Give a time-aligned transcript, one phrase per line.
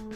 [0.00, 0.06] Hey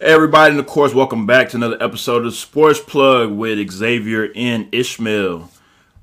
[0.00, 4.72] everybody, and of course, welcome back to another episode of Sports Plug with Xavier and
[4.72, 5.50] Ishmael.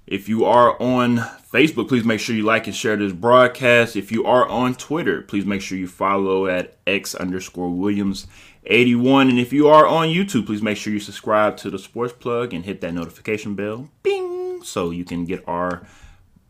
[0.09, 3.95] If you are on Facebook, please make sure you like and share this broadcast.
[3.95, 8.25] If you are on Twitter, please make sure you follow at X underscore Williams
[8.65, 9.29] 81.
[9.29, 12.55] And if you are on YouTube, please make sure you subscribe to the Sports Plug
[12.55, 15.85] and hit that notification bell, bing, so you can get our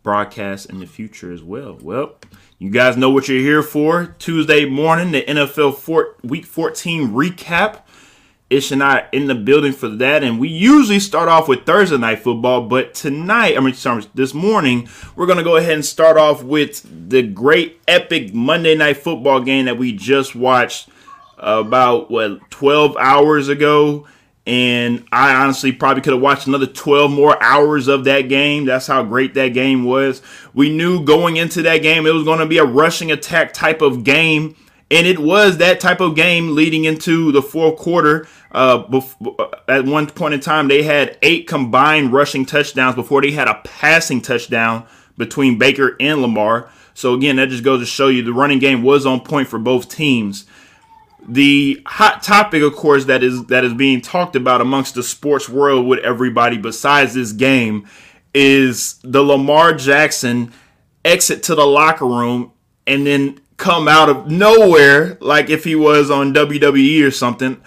[0.03, 1.77] broadcast in the future as well.
[1.81, 2.15] Well,
[2.59, 4.15] you guys know what you're here for.
[4.19, 7.81] Tuesday morning, the NFL four, Week 14 recap.
[8.49, 11.97] Ish and I in the building for that, and we usually start off with Thursday
[11.97, 16.17] night football, but tonight, I mean, sorry, this morning, we're gonna go ahead and start
[16.17, 20.89] off with the great epic Monday night football game that we just watched
[21.37, 24.05] about what 12 hours ago
[24.49, 28.65] and I honestly probably could have watched another 12 more hours of that game.
[28.65, 30.23] That's how great that game was.
[30.55, 33.83] We knew going into that game it was going to be a rushing attack type
[33.83, 34.55] of game,
[34.91, 38.27] and it was that type of game leading into the fourth quarter.
[38.51, 39.35] Uh, before,
[39.67, 43.61] at one point in time, they had eight combined rushing touchdowns before they had a
[43.63, 44.85] passing touchdown
[45.17, 46.69] between Baker and Lamar.
[46.95, 49.59] So again, that just goes to show you the running game was on point for
[49.59, 50.45] both teams.
[51.27, 55.47] The hot topic, of course, that is that is being talked about amongst the sports
[55.47, 57.87] world with everybody besides this game
[58.33, 60.51] is the Lamar Jackson
[61.05, 62.51] exit to the locker room
[62.87, 67.61] and then come out of nowhere like if he was on WWE or something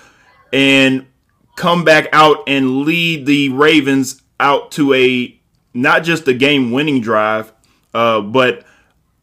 [0.53, 1.07] and
[1.55, 5.39] come back out and lead the Ravens out to a
[5.75, 7.53] not just a game winning drive,
[7.95, 8.65] uh, but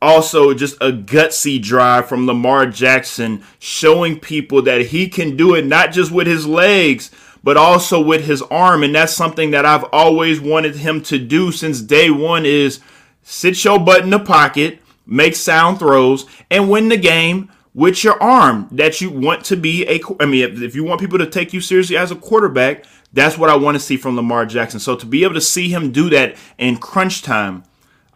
[0.01, 5.65] also just a gutsy drive from Lamar Jackson, showing people that he can do it
[5.65, 7.11] not just with his legs,
[7.43, 8.83] but also with his arm.
[8.83, 12.79] And that's something that I've always wanted him to do since day one is
[13.23, 18.21] sit your butt in the pocket, make sound throws, and win the game with your
[18.21, 21.53] arm that you want to be a I mean if you want people to take
[21.53, 24.79] you seriously as a quarterback, that's what I want to see from Lamar Jackson.
[24.79, 27.63] So to be able to see him do that in crunch time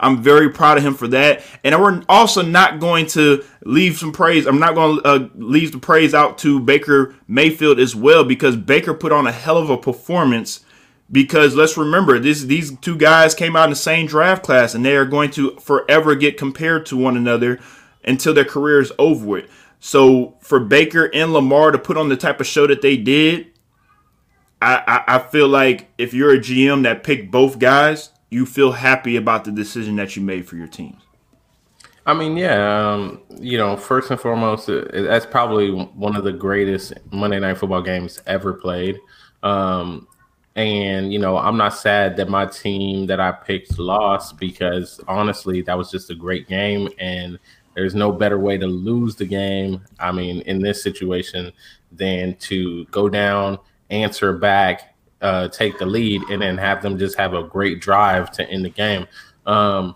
[0.04, 1.44] I'm very proud of him for that.
[1.64, 4.46] And we're also not going to leave some praise.
[4.46, 8.58] I'm not going to uh, leave the praise out to Baker Mayfield as well because
[8.58, 10.66] Baker put on a hell of a performance.
[11.12, 14.84] Because let's remember, this these two guys came out in the same draft class, and
[14.84, 17.60] they are going to forever get compared to one another
[18.04, 19.50] until their career is over with.
[19.80, 23.48] So for Baker and Lamar to put on the type of show that they did,
[24.62, 28.72] I, I, I feel like if you're a GM that picked both guys, you feel
[28.72, 31.02] happy about the decision that you made for your teams?
[32.06, 36.34] I mean, yeah, um, you know, first and foremost, uh, that's probably one of the
[36.34, 39.00] greatest Monday Night Football games ever played.
[39.42, 40.08] Um,
[40.56, 45.62] and you know, I'm not sad that my team that I picked lost because honestly,
[45.64, 47.40] that was just a great game, and
[47.76, 49.82] there's no better way to lose the game.
[50.00, 51.52] I mean, in this situation,
[51.92, 53.58] than to go down,
[53.90, 58.32] answer back, uh, take the lead and then have them just have a great drive
[58.32, 59.08] to end the game.
[59.46, 59.96] Um,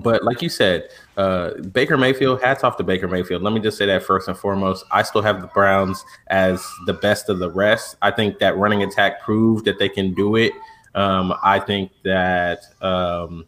[0.00, 3.42] but like you said, uh, Baker Mayfield, hats off to Baker Mayfield.
[3.42, 4.84] Let me just say that first and foremost.
[4.92, 7.96] I still have the Browns as the best of the rest.
[8.00, 10.52] I think that running attack proved that they can do it.
[10.94, 13.46] Um, I think that um,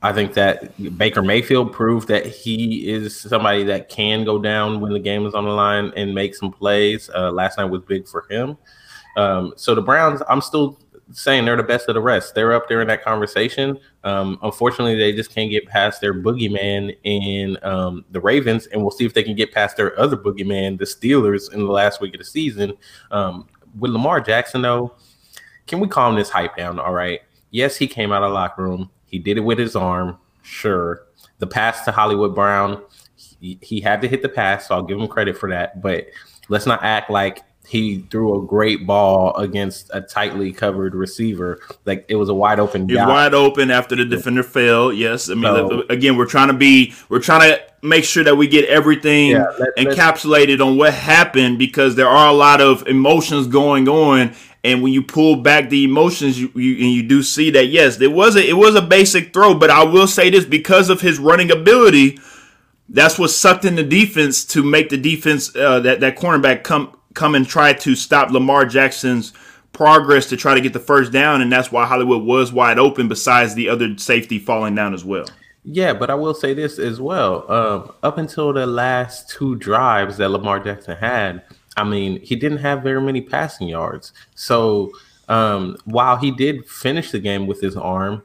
[0.00, 4.92] I think that Baker Mayfield proved that he is somebody that can go down when
[4.92, 7.10] the game is on the line and make some plays.
[7.12, 8.56] Uh, last night was big for him.
[9.16, 10.78] Um, so the Browns, I'm still
[11.12, 12.34] saying they're the best of the rest.
[12.34, 13.78] They're up there in that conversation.
[14.04, 18.90] Um, unfortunately, they just can't get past their boogeyman in um, the Ravens, and we'll
[18.90, 22.14] see if they can get past their other boogeyman, the Steelers, in the last week
[22.14, 22.74] of the season.
[23.10, 23.48] Um,
[23.78, 24.94] with Lamar Jackson, though,
[25.66, 26.78] can we calm this hype down?
[26.78, 27.20] All right.
[27.50, 28.90] Yes, he came out of locker room.
[29.06, 30.18] He did it with his arm.
[30.42, 31.06] Sure.
[31.38, 32.82] The pass to Hollywood Brown,
[33.16, 35.80] he, he had to hit the pass, so I'll give him credit for that.
[35.82, 36.06] But
[36.48, 41.60] let's not act like he threw a great ball against a tightly covered receiver.
[41.84, 42.88] Like it was a wide open.
[42.88, 44.92] He's wide open after the defender fell.
[44.92, 48.34] Yes, I mean so, again, we're trying to be, we're trying to make sure that
[48.34, 52.88] we get everything yeah, let, encapsulated on what happened because there are a lot of
[52.88, 54.34] emotions going on.
[54.64, 58.00] And when you pull back the emotions, you, you and you do see that yes,
[58.00, 61.02] it was a it was a basic throw, but I will say this because of
[61.02, 62.18] his running ability,
[62.88, 66.96] that's what sucked in the defense to make the defense uh, that that cornerback come
[67.14, 69.32] come and try to stop Lamar Jackson's
[69.72, 73.08] progress to try to get the first down, and that's why Hollywood was wide open.
[73.08, 75.26] Besides the other safety falling down as well.
[75.64, 77.50] Yeah, but I will say this as well.
[77.50, 81.42] Um, up until the last two drives that Lamar Jackson had,
[81.76, 84.12] I mean, he didn't have very many passing yards.
[84.34, 84.90] So
[85.28, 88.22] um, while he did finish the game with his arm,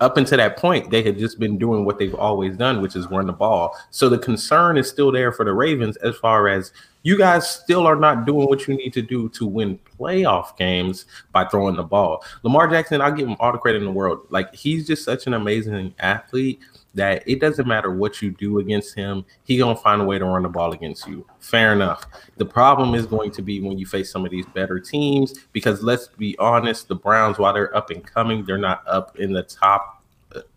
[0.00, 3.06] up until that point, they had just been doing what they've always done, which is
[3.08, 3.76] run the ball.
[3.90, 6.72] So the concern is still there for the Ravens as far as
[7.02, 11.06] you guys still are not doing what you need to do to win playoff games
[11.32, 12.24] by throwing the ball.
[12.42, 14.26] Lamar Jackson, I'll give him all the credit in the world.
[14.30, 16.60] Like he's just such an amazing athlete
[16.94, 20.24] that it doesn't matter what you do against him, he gonna find a way to
[20.24, 21.24] run the ball against you.
[21.38, 22.04] Fair enough.
[22.36, 25.82] The problem is going to be when you face some of these better teams, because
[25.82, 29.42] let's be honest, the Browns, while they're up and coming, they're not up in the
[29.44, 29.99] top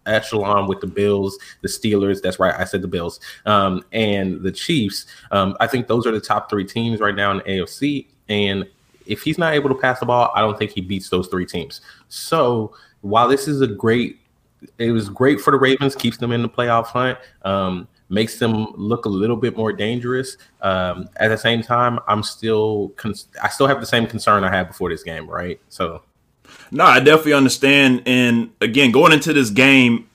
[0.05, 2.21] echelon with the Bills, the Steelers.
[2.21, 5.05] That's right, I said the Bills, um, and the Chiefs.
[5.31, 8.07] Um, I think those are the top three teams right now in the AFC.
[8.29, 8.65] And
[9.05, 11.45] if he's not able to pass the ball, I don't think he beats those three
[11.45, 11.81] teams.
[12.07, 14.19] So while this is a great
[14.77, 18.67] it was great for the Ravens, keeps them in the playoff hunt, um, makes them
[18.75, 20.38] look a little bit more dangerous.
[20.61, 24.49] Um, at the same time, I'm still con- I still have the same concern I
[24.49, 25.59] had before this game, right?
[25.69, 26.03] So,
[26.72, 28.04] no, I definitely understand.
[28.06, 30.10] And again, going into this game,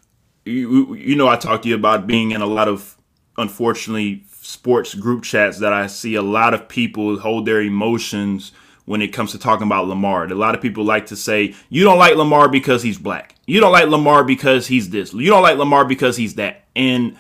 [0.44, 2.96] you, you know, I talked to you about being in a lot of
[3.36, 8.52] unfortunately sports group chats that I see a lot of people hold their emotions
[8.86, 10.24] when it comes to talking about Lamar.
[10.24, 13.34] A lot of people like to say, you don't like Lamar because he's black.
[13.46, 15.12] You don't like Lamar because he's this.
[15.12, 16.64] You don't like Lamar because he's that.
[16.74, 17.16] And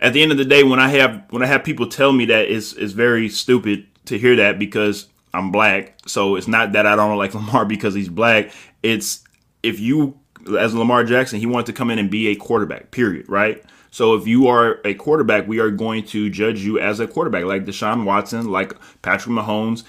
[0.00, 2.24] at the end of the day, when I have when I have people tell me
[2.26, 5.96] that it's it's very stupid to hear that because I'm black.
[6.06, 8.52] So it's not that I don't like Lamar because he's black.
[8.82, 9.24] It's
[9.62, 10.18] if you
[10.58, 13.62] as Lamar Jackson, he wanted to come in and be a quarterback, period, right?
[13.90, 17.44] So if you are a quarterback, we are going to judge you as a quarterback,
[17.44, 19.84] like Deshaun Watson, like Patrick Mahomes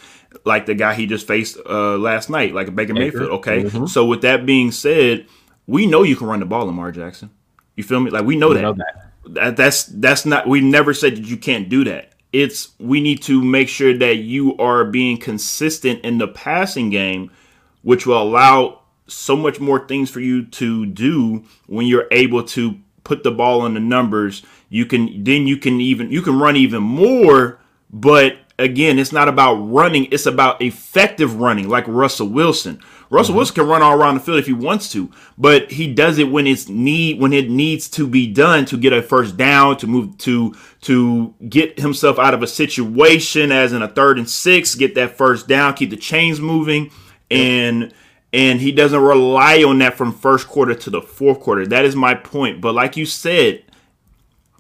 [0.46, 3.30] like the guy he just faced uh, last night, like Baker Mayfield.
[3.32, 3.86] Okay, mm-hmm.
[3.86, 5.28] so with that being said,
[5.68, 7.30] we know you can run the ball, Lamar Jackson.
[7.76, 8.12] You feel me?
[8.12, 8.62] Like we know, we that.
[8.62, 9.12] know that.
[9.28, 9.56] that.
[9.56, 10.48] That's that's not.
[10.48, 12.13] We never said that you can't do that.
[12.34, 17.32] It's we need to make sure that you are being consistent in the passing game,
[17.84, 22.80] which will allow so much more things for you to do when you're able to
[23.04, 24.44] put the ball in the numbers.
[24.70, 27.60] You can then you can even you can run even more,
[27.92, 32.82] but again, it's not about running, it's about effective running, like Russell Wilson.
[33.14, 33.38] Russell mm-hmm.
[33.38, 36.32] Wilson can run all around the field if he wants to, but he does it
[36.32, 39.88] when it's need when it needs to be done to get a first down, to
[39.88, 44.74] move to to get himself out of a situation as in a third and six,
[44.74, 46.90] get that first down, keep the chains moving,
[47.30, 47.94] and
[48.34, 51.68] and he doesn't rely on that from first quarter to the fourth quarter.
[51.68, 52.62] That is my point.
[52.62, 53.64] But like you said,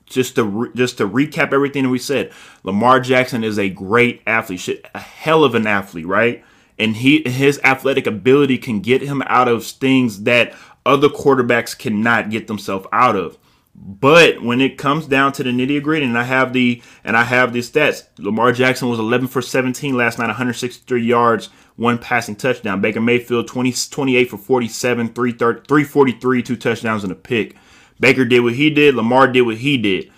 [0.05, 4.21] just to re- just to recap everything that we said, Lamar Jackson is a great
[4.27, 6.45] athlete, a hell of an athlete, right?
[6.79, 10.53] And he his athletic ability can get him out of things that
[10.85, 13.37] other quarterbacks cannot get themselves out of.
[13.75, 17.23] But when it comes down to the nitty gritty, and I have the and I
[17.23, 22.35] have the stats, Lamar Jackson was 11 for 17 last night, 163 yards, one passing
[22.35, 22.81] touchdown.
[22.81, 27.55] Baker Mayfield 20, 28 for 47, 343, two touchdowns and a pick.
[27.99, 28.95] Baker did what he did.
[28.95, 30.11] Lamar did what he did.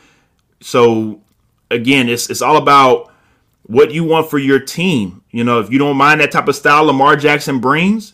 [0.60, 1.22] So
[1.72, 3.12] again, it's it's all about
[3.68, 5.24] what you want for your team.
[5.32, 8.14] You know, if you don't mind that type of style Lamar Jackson brings,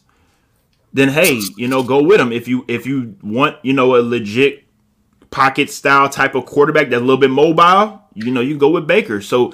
[0.94, 2.32] then hey, you know, go with him.
[2.32, 4.66] If you if you want, you know, a legit
[5.30, 8.88] pocket style type of quarterback that's a little bit mobile, you know, you go with
[8.88, 9.22] Baker.
[9.22, 9.54] So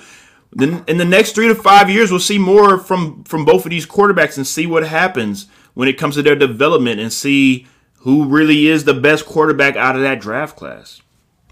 [0.52, 3.72] then in the next three to five years, we'll see more from from both of
[3.72, 7.68] these quarterbacks and see what happens when it comes to their development and see
[8.00, 11.02] who really is the best quarterback out of that draft class.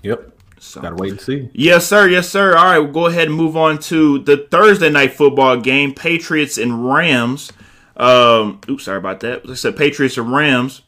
[0.03, 0.34] Yep.
[0.65, 1.49] So, Gotta wait and see.
[1.53, 2.07] Yes, sir.
[2.07, 2.55] Yes, sir.
[2.55, 6.57] All right, we'll go ahead and move on to the Thursday night football game: Patriots
[6.57, 7.51] and Rams.
[7.95, 9.49] Um, oops, sorry about that.
[9.49, 10.81] I said Patriots and Rams.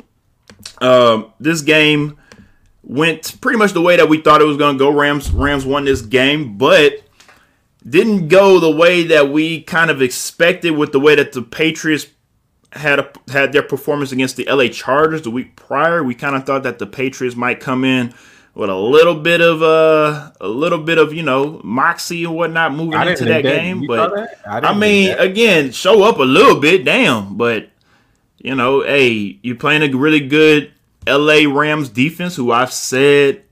[0.81, 2.17] Um, this game
[2.83, 4.89] went pretty much the way that we thought it was going to go.
[4.89, 7.03] Rams Rams won this game, but
[7.87, 12.07] didn't go the way that we kind of expected with the way that the Patriots
[12.73, 16.03] had a, had their performance against the LA Chargers the week prior.
[16.03, 18.13] We kind of thought that the Patriots might come in
[18.57, 22.73] with a little bit of uh, a little bit of you know moxie and whatnot
[22.73, 23.85] moving into that, that game.
[23.85, 27.37] But I, I, mean, again, show up a little bit, damn.
[27.37, 27.69] But
[28.39, 30.73] you know, hey, you're playing a really good
[31.07, 33.43] LA Rams defense, who I've said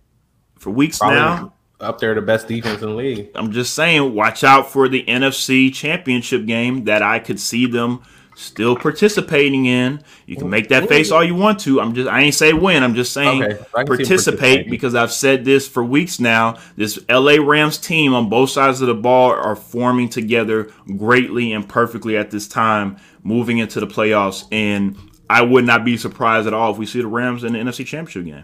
[0.58, 1.54] for weeks Probably now.
[1.80, 3.30] Up there, the best defense in the league.
[3.36, 8.02] I'm just saying, watch out for the NFC Championship game that I could see them
[8.36, 10.02] still participating in.
[10.26, 11.82] You can make that face all you want to.
[11.82, 12.84] I'm just I ain't say win.
[12.84, 16.58] I'm just saying okay, participate because I've said this for weeks now.
[16.76, 21.68] This LA Rams team on both sides of the ball are forming together greatly and
[21.68, 24.96] perfectly at this time moving into the playoffs and
[25.30, 27.86] I would not be surprised at all if we see the Rams in the NFC
[27.86, 28.44] Championship game.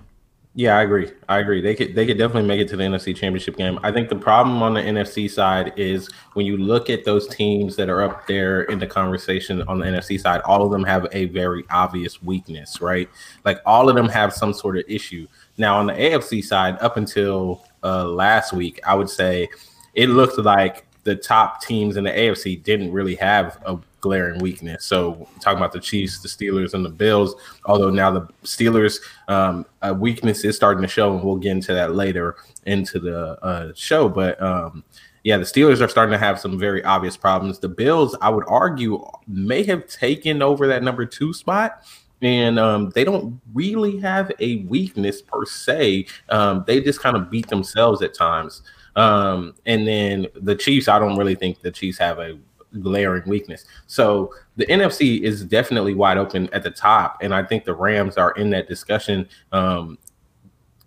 [0.53, 1.09] Yeah, I agree.
[1.29, 1.61] I agree.
[1.61, 3.79] They could they could definitely make it to the NFC Championship game.
[3.83, 7.77] I think the problem on the NFC side is when you look at those teams
[7.77, 11.07] that are up there in the conversation on the NFC side, all of them have
[11.13, 13.09] a very obvious weakness, right?
[13.45, 15.25] Like all of them have some sort of issue.
[15.57, 19.47] Now on the AFC side, up until uh, last week, I would say
[19.93, 24.83] it looked like the top teams in the AFC didn't really have a glaring weakness.
[24.85, 27.35] So talking about the Chiefs, the Steelers, and the Bills.
[27.65, 29.65] Although now the Steelers' um,
[29.99, 34.09] weakness is starting to show, and we'll get into that later into the uh, show.
[34.09, 34.83] But um,
[35.23, 37.59] yeah, the Steelers are starting to have some very obvious problems.
[37.59, 41.83] The Bills, I would argue, may have taken over that number two spot.
[42.23, 46.05] And um, they don't really have a weakness per se.
[46.29, 48.61] Um, they just kind of beat themselves at times.
[48.95, 52.37] Um, and then the Chiefs, I don't really think the Chiefs have a
[52.79, 53.65] glaring weakness.
[53.87, 58.17] So the NFC is definitely wide open at the top, and I think the Rams
[58.17, 59.27] are in that discussion.
[59.51, 59.97] Um,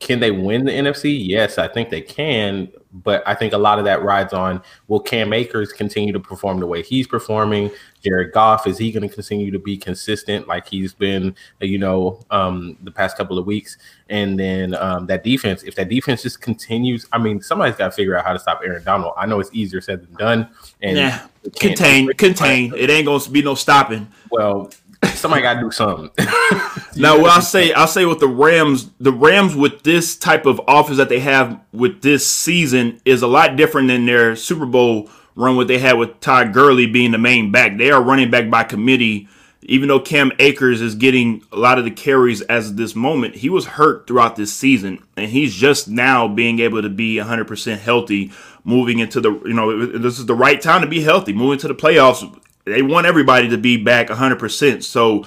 [0.00, 1.26] can they win the NFC?
[1.26, 5.00] Yes, I think they can but I think a lot of that rides on will
[5.00, 7.70] Cam Akers continue to perform the way he's performing?
[8.02, 12.20] Jared Goff is he going to continue to be consistent like he's been, you know,
[12.30, 13.78] um, the past couple of weeks?
[14.08, 17.92] And then um, that defense, if that defense just continues, I mean, somebody's got to
[17.92, 19.14] figure out how to stop Aaron Donald.
[19.16, 20.48] I know it's easier said than done.
[20.82, 21.26] And yeah,
[21.58, 22.74] contain, contain.
[22.76, 24.06] It ain't going to be no stopping.
[24.30, 24.70] Well,
[25.14, 26.11] somebody got to do something.
[26.96, 30.61] now, what I say, I say with the Rams, the Rams with this type of
[30.66, 35.11] offense that they have with this season is a lot different than their Super Bowl
[35.34, 35.56] run.
[35.56, 38.64] What they had with Todd Gurley being the main back, they are running back by
[38.64, 39.28] committee.
[39.66, 43.37] Even though Cam Akers is getting a lot of the carries as of this moment,
[43.37, 47.78] he was hurt throughout this season, and he's just now being able to be 100%
[47.78, 48.30] healthy,
[48.62, 51.68] moving into the you know this is the right time to be healthy, moving to
[51.68, 52.30] the playoffs
[52.64, 54.83] they want everybody to be back 100%.
[54.83, 55.26] So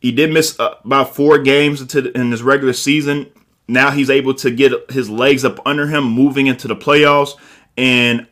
[0.00, 3.30] he did miss uh, about four games in his regular season.
[3.68, 7.36] Now he's able to get his legs up under him moving into the playoffs.
[7.76, 8.26] And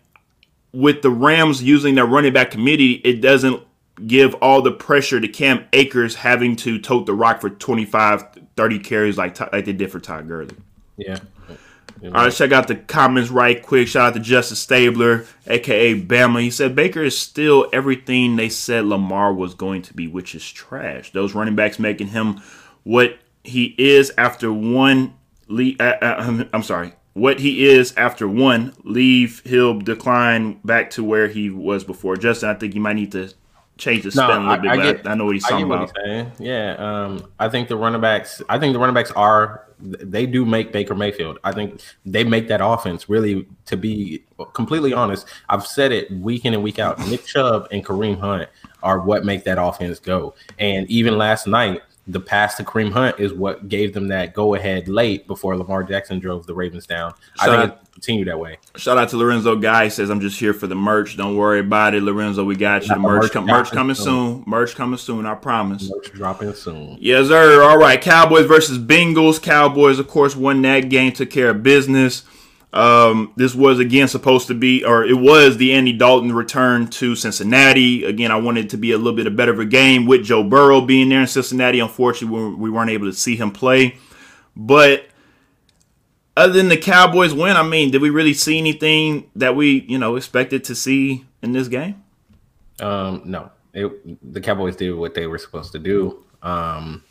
[0.73, 3.63] with the Rams using their running back committee, it doesn't
[4.07, 8.25] give all the pressure to Cam Akers having to tote the rock for 25,
[8.57, 10.55] 30 carries like, like they did for Todd Gurley.
[10.97, 11.19] Yeah.
[12.05, 13.89] All right, check out the comments right quick.
[13.89, 16.43] Shout out to Justice Stabler, aka Bama.
[16.43, 20.49] He said Baker is still everything they said Lamar was going to be, which is
[20.51, 21.13] trash.
[21.13, 22.41] Those running backs making him
[22.85, 25.15] what he is after one.
[25.49, 28.75] Le- uh, uh, I'm sorry, what he is after one.
[28.85, 32.17] Leave he'll decline back to where he was before.
[32.17, 33.33] Justin, I think you might need to
[33.77, 34.71] change the spin no, a little I, bit.
[34.71, 35.91] I, get, I, know what he's talking about.
[36.05, 38.43] He's yeah, um, I think the running backs.
[38.49, 41.39] I think the running backs are they do make Baker Mayfield.
[41.45, 43.47] I think they make that offense really.
[43.67, 46.99] To be completely honest, I've said it week in and week out.
[47.09, 48.49] Nick Chubb and Kareem Hunt
[48.83, 50.35] are what make that offense go.
[50.59, 54.55] And even last night, the pass to Kareem Hunt is what gave them that go
[54.55, 57.13] ahead late before Lamar Jackson drove the Ravens down.
[57.37, 58.59] Shout I think out, it continue that way.
[58.77, 61.19] Shout out to Lorenzo Guy says I'm just here for the merch.
[61.19, 62.45] Don't worry about it, Lorenzo.
[62.45, 62.89] We got you.
[62.89, 64.37] The merch, merch, com- merch coming soon.
[64.37, 64.45] soon.
[64.47, 65.27] Merch coming soon.
[65.27, 65.91] I promise.
[65.91, 66.97] Merch dropping soon.
[66.99, 67.63] Yes, sir.
[67.63, 68.01] All right.
[68.01, 69.41] Cowboys versus Bengals.
[69.41, 71.13] Cowboys, of course, won that game.
[71.13, 72.25] Took care of business.
[72.73, 77.17] Um, this was again supposed to be, or it was the Andy Dalton return to
[77.17, 78.05] Cincinnati.
[78.05, 80.45] Again, I wanted it to be a little bit better of a game with Joe
[80.45, 81.81] Burrow being there in Cincinnati.
[81.81, 83.97] Unfortunately, we weren't able to see him play.
[84.55, 85.07] But
[86.37, 89.99] other than the Cowboys win, I mean, did we really see anything that we, you
[89.99, 92.03] know, expected to see in this game?
[92.81, 93.51] Um, no.
[93.73, 96.25] It, the Cowboys did what they were supposed to do.
[96.43, 97.03] Um,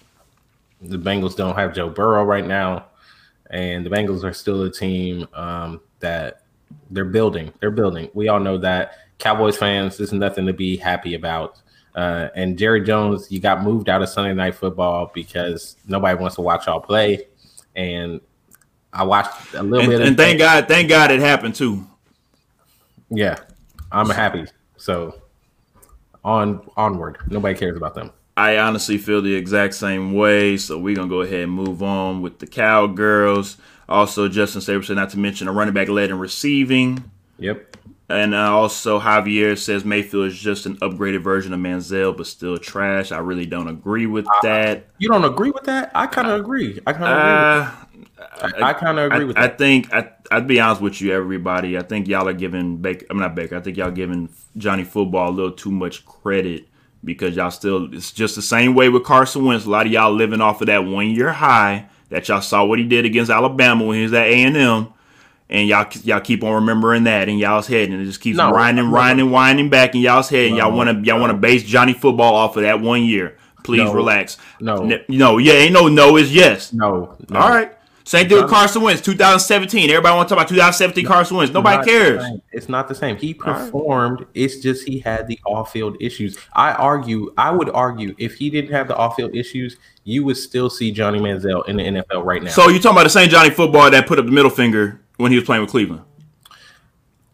[0.82, 2.86] the Bengals don't have Joe Burrow right now
[3.50, 6.44] and the Bengals are still a team um, that
[6.90, 7.54] they're building.
[7.60, 8.10] They're building.
[8.14, 8.94] We all know that.
[9.20, 11.62] Cowboys fans, there's nothing to be happy about.
[11.96, 16.36] Uh, and Jerry Jones, you got moved out of Sunday Night Football because nobody wants
[16.36, 17.28] to watch y'all play.
[17.76, 18.22] And
[18.94, 20.08] I watched a little and, bit.
[20.08, 21.86] And thank God, thank God it happened too.
[23.10, 23.38] Yeah,
[23.92, 24.46] I'm happy.
[24.78, 25.22] So
[26.24, 27.18] on onward.
[27.30, 28.12] Nobody cares about them.
[28.38, 30.58] I honestly feel the exact same way.
[30.58, 33.58] So we're gonna go ahead and move on with the Cowgirls.
[33.90, 37.10] Also, Justin Saberson, not to mention a running back led in receiving.
[37.40, 37.78] Yep.
[38.10, 42.58] And uh, also, Javier says Mayfield is just an upgraded version of Manziel, but still
[42.58, 43.12] trash.
[43.12, 44.86] I really don't agree with uh, that.
[45.00, 45.92] You don't agree with that?
[45.96, 46.80] I kind of agree.
[46.86, 48.64] I kind of uh, agree.
[48.64, 49.52] I, I kind of agree I, with that.
[49.52, 51.78] I think I, I'd be honest with you, everybody.
[51.78, 53.08] I think y'all are giving Baker.
[53.10, 53.58] I'm not Baker.
[53.58, 56.68] I think y'all giving Johnny Football a little too much credit
[57.04, 59.66] because y'all still it's just the same way with Carson Wentz.
[59.66, 62.80] A lot of y'all living off of that one year high that y'all saw what
[62.80, 64.94] he did against Alabama when he was at A and M,
[65.50, 68.52] and y'all y'all keep on remembering that in y'all's head, and it just keeps no,
[68.52, 70.44] winding, winding, winding back in y'all's head.
[70.44, 73.04] No, and y'all want to y'all want to base Johnny football off of that one
[73.04, 73.38] year.
[73.64, 74.38] Please no, relax.
[74.62, 76.74] No, no, yeah, ain't no no, it's yes.
[76.74, 77.40] No, no.
[77.40, 77.77] All right.
[78.08, 79.90] Same thing with Carson Wentz, 2017.
[79.90, 81.54] Everybody want to talk about 2017 no, Carson Wentz.
[81.54, 82.24] Nobody cares.
[82.54, 83.18] It's not the same.
[83.18, 84.22] He performed.
[84.22, 84.30] Right.
[84.34, 86.38] It's just he had the off-field issues.
[86.54, 87.34] I argue.
[87.38, 91.20] I would argue if he didn't have the off-field issues, you would still see Johnny
[91.20, 92.50] Manziel in the NFL right now.
[92.50, 95.34] So you're talking about the same Johnny Football that put up the middle finger when
[95.34, 96.04] he was playing with Cleveland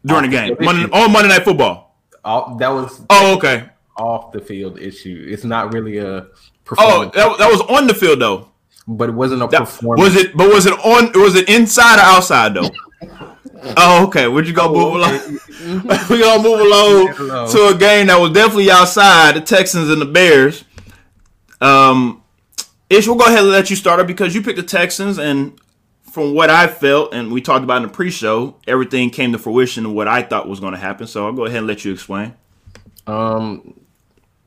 [0.03, 1.99] during the game Monday, on Monday Night Football.
[2.25, 2.99] All, that was.
[3.11, 3.69] Oh, okay.
[3.95, 5.27] Off the field issue.
[5.29, 6.25] It's not really a.
[6.65, 7.11] Performance.
[7.15, 8.52] Oh, that, that was on the field though
[8.87, 10.01] but it wasn't a that, performance.
[10.01, 10.35] Was it?
[10.35, 11.11] But was it on?
[11.13, 12.69] Was it inside or outside though?
[13.77, 14.27] oh, okay.
[14.27, 15.39] Would you go oh, move along?
[16.09, 16.59] we gonna move
[17.19, 20.63] along to a game that was definitely outside the Texans and the Bears.
[21.61, 22.23] Um,
[22.89, 25.59] Ish, we'll go ahead and let you start it because you picked the Texans, and
[26.11, 29.85] from what I felt, and we talked about in the pre-show, everything came to fruition
[29.87, 31.07] of what I thought was going to happen.
[31.07, 32.35] So I'll go ahead and let you explain.
[33.07, 33.79] Um,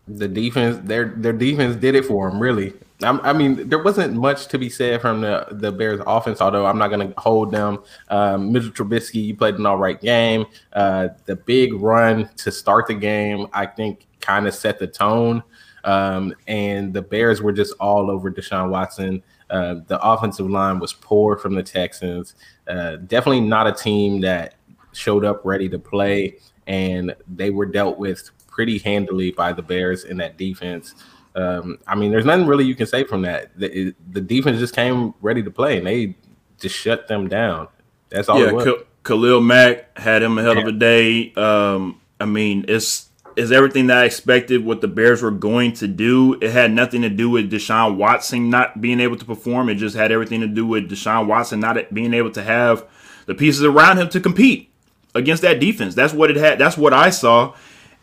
[0.07, 2.39] the defense, their their defense did it for them.
[2.39, 6.65] Really, I mean, there wasn't much to be said from the, the Bears offense, although
[6.65, 7.83] I'm not going to hold them.
[8.09, 10.47] Um, Mitchell Trubisky, you played an all right game.
[10.73, 15.43] Uh, the big run to start the game, I think, kind of set the tone.
[15.85, 19.23] Um, and the Bears were just all over Deshaun Watson.
[19.51, 22.35] Uh, the offensive line was poor from the Texans.
[22.67, 24.55] Uh, definitely not a team that
[24.93, 26.37] showed up ready to play,
[26.67, 30.95] and they were dealt with pretty handily by the Bears in that defense.
[31.37, 33.57] Um, I mean, there's nothing really you can say from that.
[33.59, 36.17] The, the, defense just came ready to play, and they
[36.59, 37.69] just shut them down.
[38.09, 38.41] That's all.
[38.41, 38.73] Yeah,
[39.05, 41.35] Khalil Mack had him a hell of a day.
[41.35, 45.87] Um, I mean, it's is everything that I expected what the Bears were going to
[45.87, 46.39] do.
[46.41, 49.69] It had nothing to do with Deshaun Watson not being able to perform.
[49.69, 52.87] It just had everything to do with Deshaun Watson not being able to have
[53.27, 54.71] the pieces around him to compete
[55.15, 55.95] against that defense.
[55.95, 56.59] That's what it had.
[56.59, 57.55] That's what I saw.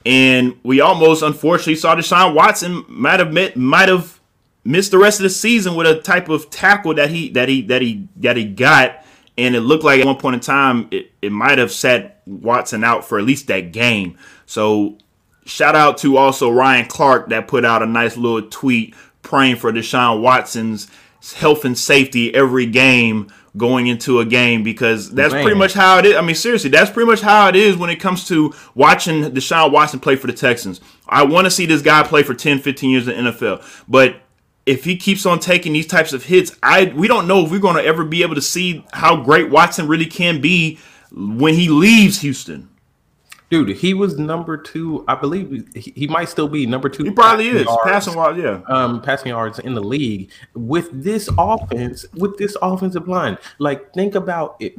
[0.05, 4.19] And we almost, unfortunately, saw Deshaun Watson might have met, might have
[4.65, 7.62] missed the rest of the season with a type of tackle that he that he
[7.63, 9.03] that he that he got,
[9.38, 12.83] and it looked like at one point in time it, it might have set Watson
[12.83, 14.17] out for at least that game.
[14.45, 14.98] So
[15.45, 19.71] shout out to also Ryan Clark that put out a nice little tweet praying for
[19.71, 20.89] Deshaun Watson's
[21.36, 25.44] health and safety every game going into a game because that's Man.
[25.44, 26.16] pretty much how it is.
[26.16, 29.72] I mean, seriously, that's pretty much how it is when it comes to watching Deshaun
[29.72, 30.82] Watson play for the Texans.
[31.08, 33.84] I want to see this guy play for 10, 15 years in the NFL.
[33.88, 34.22] But
[34.66, 37.60] if he keeps on taking these types of hits, I we don't know if we're
[37.60, 40.80] going to ever be able to see how great Watson really can be
[41.12, 42.70] when he leaves Houston.
[43.54, 45.06] Dude, he was number two.
[45.08, 47.04] I believe he, might still be number two.
[47.04, 48.39] He probably is yards, passing yards.
[48.39, 53.38] Yeah, um, passing yards in the league with this offense, with this offensive line.
[53.60, 54.74] Like, think about it.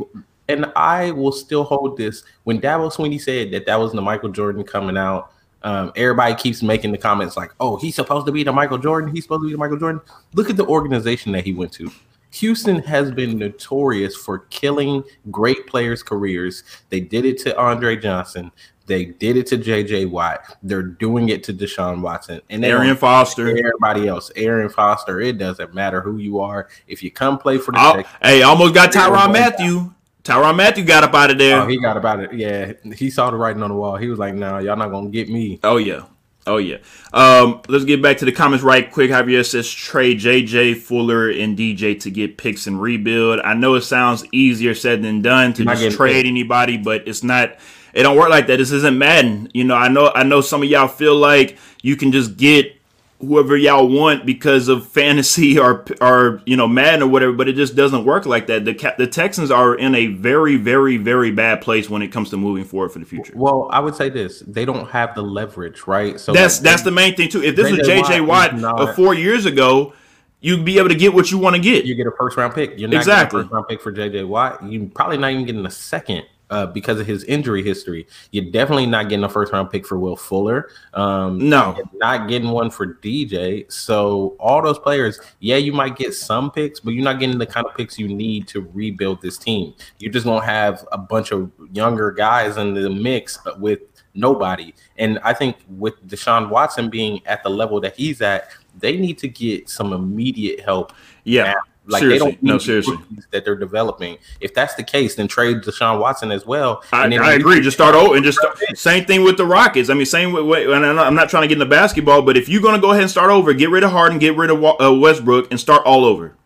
[0.49, 2.25] And I will still hold this.
[2.43, 5.31] When Dabo Swinney said that that was the Michael Jordan coming out,
[5.63, 9.15] um, everybody keeps making the comments like, "Oh, he's supposed to be the Michael Jordan.
[9.15, 10.01] He's supposed to be the Michael Jordan."
[10.33, 11.93] Look at the organization that he went to.
[12.35, 16.65] Houston has been notorious for killing great players' careers.
[16.89, 18.51] They did it to Andre Johnson.
[18.87, 20.59] They did it to JJ Watt.
[20.63, 23.49] They're doing it to Deshaun Watson and Arian Foster.
[23.49, 25.21] Everybody else, Aaron Foster.
[25.21, 26.69] It doesn't matter who you are.
[26.87, 29.95] If you come play for the Texans, hey, almost got Tyrann Mathieu.
[30.23, 31.63] Tyrann Mathieu got up out of there.
[31.63, 32.33] Oh, he got about it.
[32.35, 33.97] Yeah, he saw the writing on the wall.
[33.97, 36.05] He was like, "No, nah, y'all not gonna get me." Oh yeah,
[36.47, 36.77] Oh yeah.
[37.13, 39.11] Um, let's get back to the comments right quick.
[39.11, 43.41] Javier says trade JJ Fuller and DJ to get picks and rebuild.
[43.41, 47.57] I know it sounds easier said than done to just trade anybody, but it's not.
[47.95, 48.57] It don't work like that.
[48.57, 49.51] This isn't Madden.
[49.55, 50.13] You know, I know.
[50.15, 52.77] I know some of y'all feel like you can just get
[53.21, 57.57] whoever y'all want because of fantasy or or you know Madden or whatever, but it
[57.57, 58.65] just doesn't work like that.
[58.65, 62.37] The the Texans are in a very very very bad place when it comes to
[62.37, 63.33] moving forward for the future.
[63.37, 66.19] Well, I would say this: they don't have the leverage, right?
[66.19, 67.43] So that's like, that's the main thing too.
[67.43, 69.95] If this was JJ Watt, Watt uh, four years ago.
[70.41, 71.87] You'd be able to get what you want to get.
[71.87, 72.79] You get a first round pick.
[72.79, 73.41] You're not exactly.
[73.41, 74.63] first round pick for JJ Watt.
[74.63, 78.07] You're probably not even getting a second uh, because of his injury history.
[78.31, 80.71] You're definitely not getting a first round pick for Will Fuller.
[80.93, 83.71] Um, no, not getting one for DJ.
[83.73, 87.47] So all those players, yeah, you might get some picks, but you're not getting the
[87.47, 89.75] kind of picks you need to rebuild this team.
[89.99, 93.81] You're just gonna have a bunch of younger guys in the mix with
[94.15, 94.75] nobody.
[94.97, 99.19] And I think with Deshaun Watson being at the level that he's at, they need
[99.19, 100.93] to get some immediate help.
[101.25, 101.45] Yeah.
[101.45, 102.31] Now like seriously.
[102.31, 102.99] they don't no seriously
[103.31, 104.19] that they're developing.
[104.41, 106.83] If that's the case, then trade Deshaun Watson as well.
[106.93, 107.61] I, I agree.
[107.61, 109.91] Just start over and just start, same thing with the Rockets.
[109.91, 110.65] I mean, same way.
[110.65, 113.03] And I'm not trying to get into basketball, but if you're going to go ahead
[113.03, 116.05] and start over, get rid of Harden, get rid of uh, Westbrook, and start all
[116.05, 116.37] over.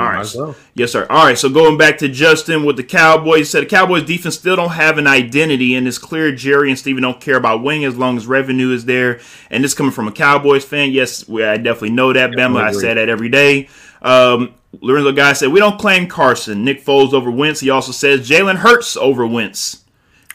[0.00, 0.32] All right.
[0.32, 0.54] Well.
[0.74, 1.06] Yes, sir.
[1.10, 1.36] All right.
[1.36, 4.70] So going back to Justin with the Cowboys, you said the Cowboys defense still don't
[4.70, 8.16] have an identity, and it's clear Jerry and Steven don't care about winning as long
[8.16, 9.20] as revenue is there.
[9.50, 10.92] And this coming from a Cowboys fan.
[10.92, 12.62] Yes, I definitely know that, Bama.
[12.62, 13.68] I say that every day.
[14.02, 16.64] Um, Lorenzo Guy said we don't claim Carson.
[16.64, 17.60] Nick Foles over Wentz.
[17.60, 19.84] He also says Jalen Hurts over Wentz.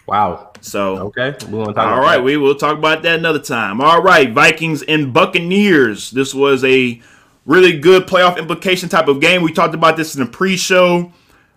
[0.07, 0.51] Wow.
[0.61, 1.77] So okay, we talk.
[1.77, 2.23] All right, that.
[2.23, 3.81] we will talk about that another time.
[3.81, 6.11] All right, Vikings and Buccaneers.
[6.11, 7.01] This was a
[7.45, 9.41] really good playoff implication type of game.
[9.41, 11.11] We talked about this in the pre-show.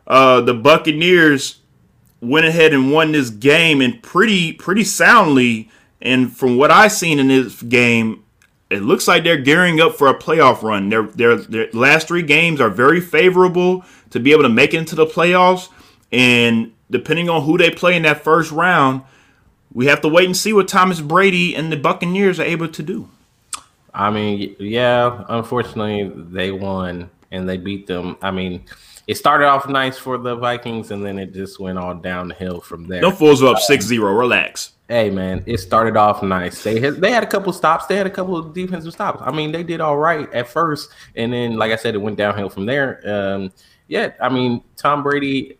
[0.07, 1.61] Uh, the Buccaneers
[2.21, 5.71] went ahead and won this game and pretty pretty soundly.
[6.03, 8.25] And from what I've seen in this game,
[8.71, 10.89] it looks like they're gearing up for a playoff run.
[10.89, 14.79] Their their their last three games are very favorable to be able to make it
[14.79, 15.69] into the playoffs.
[16.13, 19.03] And depending on who they play in that first round,
[19.73, 22.83] we have to wait and see what Thomas Brady and the Buccaneers are able to
[22.83, 23.09] do.
[23.95, 28.17] I mean, yeah, unfortunately, they won and they beat them.
[28.21, 28.65] I mean,
[29.07, 32.89] it started off nice for the Vikings and then it just went all downhill from
[32.89, 33.01] there.
[33.01, 34.13] No fools up 6 0.
[34.13, 34.73] Relax.
[34.89, 36.63] Hey man, it started off nice.
[36.63, 37.87] They had they had a couple stops.
[37.87, 39.21] They had a couple of defensive stops.
[39.25, 42.17] I mean, they did all right at first, and then like I said, it went
[42.17, 43.01] downhill from there.
[43.05, 43.53] Um,
[43.89, 45.59] yeah, I mean, Tom Brady.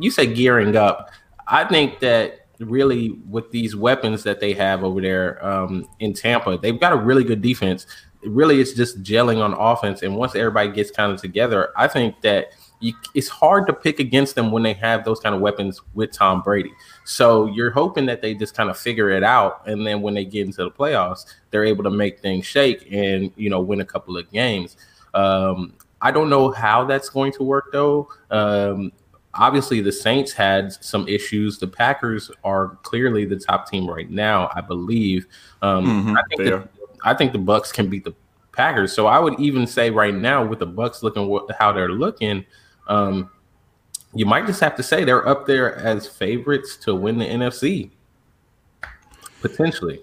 [0.00, 1.10] You say gearing up.
[1.46, 6.56] I think that really with these weapons that they have over there um, in Tampa,
[6.56, 7.86] they've got a really good defense.
[8.24, 12.22] Really, it's just gelling on offense, and once everybody gets kind of together, I think
[12.22, 15.80] that you, it's hard to pick against them when they have those kind of weapons
[15.94, 16.72] with Tom Brady.
[17.04, 20.24] So you're hoping that they just kind of figure it out, and then when they
[20.24, 23.84] get into the playoffs, they're able to make things shake and you know win a
[23.84, 24.76] couple of games.
[25.14, 28.08] Um, I don't know how that's going to work though.
[28.30, 28.92] Um,
[29.34, 31.58] obviously, the Saints had some issues.
[31.58, 35.26] The Packers are clearly the top team right now, I believe.
[35.62, 36.68] Um, mm-hmm, I think the,
[37.04, 38.14] I think the Bucks can beat the
[38.52, 38.92] Packers.
[38.92, 42.44] So I would even say right now, with the Bucks looking how they're looking,
[42.86, 43.30] um,
[44.14, 47.90] you might just have to say they're up there as favorites to win the NFC.
[49.40, 50.00] Potentially.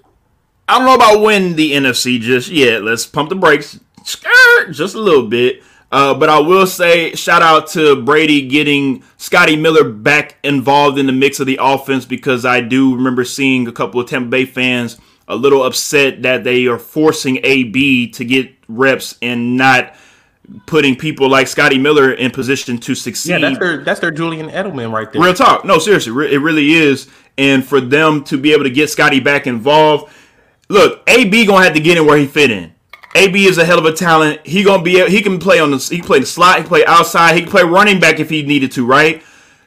[0.68, 2.84] I don't know about win the NFC just yet.
[2.84, 3.80] Let's pump the brakes
[4.72, 5.64] just a little bit.
[5.92, 11.08] Uh, but I will say, shout out to Brady getting Scotty Miller back involved in
[11.08, 14.46] the mix of the offense because I do remember seeing a couple of Tampa Bay
[14.46, 19.96] fans a little upset that they are forcing AB to get reps and not
[20.66, 23.32] putting people like Scotty Miller in position to succeed.
[23.32, 25.22] Yeah, that's their that's their Julian Edelman right there.
[25.22, 25.66] Real talk.
[25.66, 27.10] No, seriously, it really is.
[27.38, 30.12] And for them to be able to get Scotty back involved,
[30.68, 32.74] look, AB gonna have to get in where he fit in.
[33.16, 34.46] AB is a hell of a talent.
[34.46, 36.70] He gonna be he can play on the he can play the slot, he can
[36.70, 39.24] play outside, he can play running back if he needed to, right?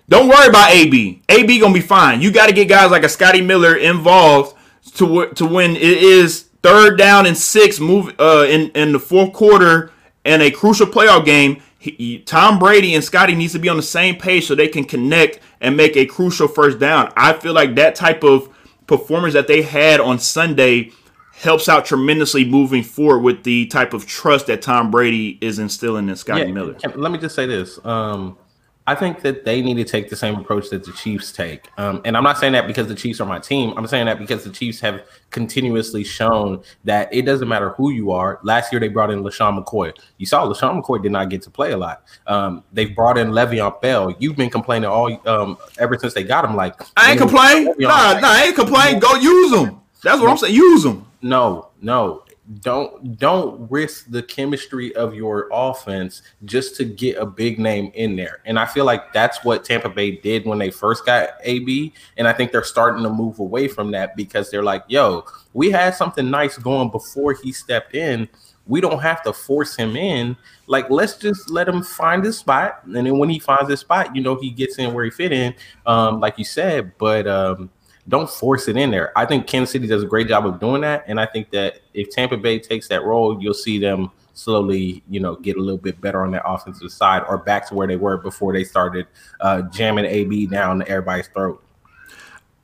[0.09, 1.23] Don't worry about AB.
[1.29, 2.21] AB gonna be fine.
[2.21, 4.57] You got to get guys like a Scotty Miller involved
[4.95, 5.77] to to win.
[5.77, 9.91] It is third down and six move uh in in the fourth quarter
[10.25, 13.83] in a crucial playoff game, he, Tom Brady and Scotty needs to be on the
[13.83, 17.13] same page so they can connect and make a crucial first down.
[17.17, 18.49] I feel like that type of
[18.87, 20.93] performance that they had on Sunday
[21.33, 26.09] helps out tremendously moving forward with the type of trust that Tom Brady is instilling
[26.09, 26.77] in Scotty yeah, Miller.
[26.95, 27.85] Let me just say this.
[27.85, 28.39] Um,
[28.87, 31.69] I think that they need to take the same approach that the Chiefs take.
[31.79, 33.75] Um, and I'm not saying that because the Chiefs are my team.
[33.77, 38.11] I'm saying that because the Chiefs have continuously shown that it doesn't matter who you
[38.11, 38.41] are.
[38.43, 39.97] Last year they brought in LeSean McCoy.
[40.19, 42.03] You saw LeSean McCoy did not get to play a lot.
[42.27, 44.15] Um, they've brought in Le'Veon Bell.
[44.19, 46.57] You've been complaining all um, ever since they got him.
[46.57, 47.67] Like I ain't complain.
[47.79, 48.99] Nah, nah, I ain't complain.
[48.99, 49.81] Go use them.
[50.03, 50.55] That's what I'm saying.
[50.55, 51.07] Use them.
[51.23, 52.25] No, no
[52.61, 58.17] don't don't risk the chemistry of your offense just to get a big name in
[58.17, 58.41] there.
[58.45, 61.93] And I feel like that's what Tampa Bay did when they first got AB.
[62.17, 65.71] And I think they're starting to move away from that because they're like, yo, we
[65.71, 68.29] had something nice going before he stepped in.
[68.67, 70.37] We don't have to force him in.
[70.67, 72.81] Like, let's just let him find his spot.
[72.85, 75.33] And then when he finds his spot, you know, he gets in where he fit
[75.33, 76.93] in, um, like you said.
[76.99, 77.71] But um,
[78.09, 79.17] don't force it in there.
[79.17, 81.81] I think Kansas City does a great job of doing that, and I think that
[81.95, 85.79] if Tampa Bay takes that role, you'll see them slowly, you know, get a little
[85.79, 89.07] bit better on that offensive side or back to where they were before they started
[89.41, 91.63] uh, jamming AB down everybody's throat.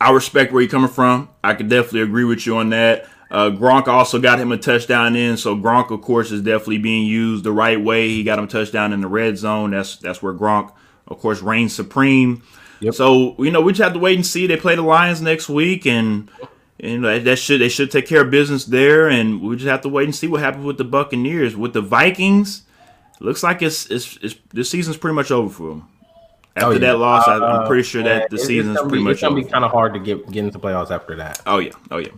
[0.00, 1.28] I respect where you're coming from.
[1.42, 3.06] I could definitely agree with you on that.
[3.30, 7.06] Uh, Gronk also got him a touchdown in, so Gronk, of course, is definitely being
[7.06, 8.08] used the right way.
[8.08, 9.72] He got him touchdown in the red zone.
[9.72, 10.72] That's that's where Gronk,
[11.08, 12.42] of course, reigns supreme.
[12.80, 12.94] Yep.
[12.94, 14.46] So you know we just have to wait and see.
[14.46, 16.30] They play the Lions next week, and
[16.80, 19.08] and that should they should take care of business there.
[19.08, 21.56] And we just have to wait and see what happens with the Buccaneers.
[21.56, 22.62] With the Vikings,
[23.20, 25.88] looks like it's it's, it's this season's pretty much over for them.
[26.56, 26.78] After oh, yeah.
[26.78, 29.12] that loss, uh, I'm pretty sure that the season's pretty be, much.
[29.12, 31.40] It's gonna be kind of hard to get get into playoffs after that.
[31.46, 32.08] Oh yeah, oh yeah.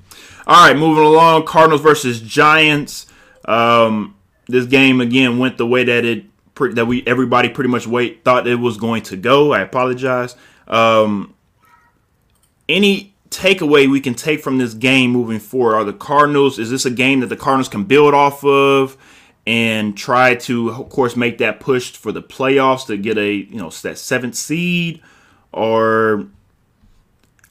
[0.47, 1.45] All right, moving along.
[1.47, 3.07] Cardinals versus Giants.
[3.45, 6.25] Um, this game again went the way that it
[6.69, 9.53] that we everybody pretty much wait thought it was going to go.
[9.53, 10.37] I apologize.
[10.69, 11.35] Um,
[12.69, 16.59] any takeaway we can take from this game moving forward are the Cardinals.
[16.59, 18.97] Is this a game that the Cardinals can build off of?
[19.47, 23.57] and try to, of course, make that push for the playoffs to get a you
[23.57, 25.03] know that seventh seed,
[25.53, 26.29] or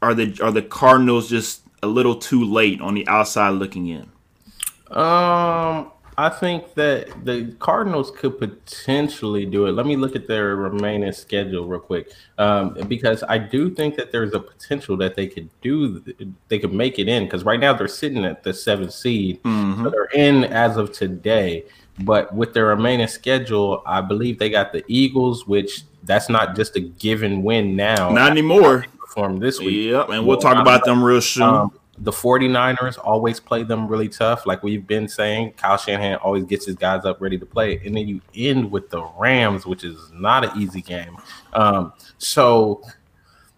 [0.02, 4.10] are the are the Cardinals just a little too late on the outside looking in?
[4.96, 9.72] Um, I think that the Cardinals could potentially do it.
[9.72, 14.12] Let me look at their remaining schedule real quick, um, because I do think that
[14.12, 16.04] there's a potential that they could do,
[16.50, 17.24] they could make it in.
[17.24, 19.82] Because right now they're sitting at the seventh seed, mm-hmm.
[19.82, 21.64] so they're in as of today.
[22.00, 26.76] But with their remaining schedule, I believe they got the Eagles, which that's not just
[26.76, 28.10] a given win now.
[28.10, 28.86] Not anymore.
[29.00, 29.92] Perform this week.
[29.92, 31.44] Yep, and we'll talk about them real soon.
[31.44, 34.46] Um, the 49ers always play them really tough.
[34.46, 37.82] Like we've been saying, Kyle Shanahan always gets his guys up ready to play.
[37.86, 41.18] And then you end with the Rams, which is not an easy game.
[41.54, 42.82] Um, so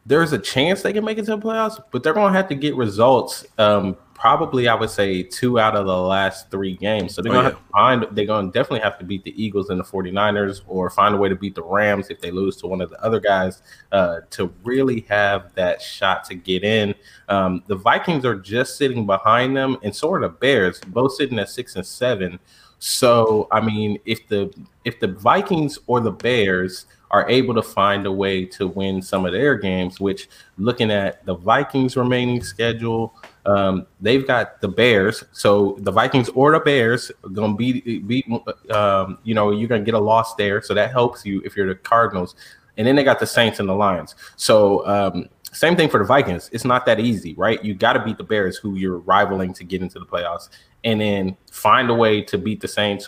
[0.05, 2.49] there's a chance they can make it to the playoffs, but they're going to have
[2.49, 7.15] to get results um, probably I would say two out of the last three games.
[7.15, 7.55] So they're gonna oh, yeah.
[7.55, 10.91] have to find they're gonna definitely have to beat the Eagles and the 49ers or
[10.91, 13.19] find a way to beat the Rams if they lose to one of the other
[13.19, 16.93] guys uh, to really have that shot to get in.
[17.29, 21.39] Um, the Vikings are just sitting behind them and so are the Bears, both sitting
[21.39, 22.37] at six and seven.
[22.77, 24.53] So I mean if the
[24.85, 29.25] if the Vikings or the Bears are able to find a way to win some
[29.25, 30.29] of their games, which
[30.59, 36.51] looking at the Vikings remaining schedule, um, they've got the Bears, so the Vikings or
[36.51, 38.25] the Bears gonna be beat.
[38.69, 41.67] Um, you know, you're gonna get a loss there, so that helps you if you're
[41.67, 42.35] the Cardinals.
[42.77, 44.15] And then they got the Saints and the Lions.
[44.37, 46.49] So um, same thing for the Vikings.
[46.53, 47.63] It's not that easy, right?
[47.63, 50.49] You got to beat the Bears, who you're rivaling to get into the playoffs,
[50.83, 53.07] and then find a way to beat the Saints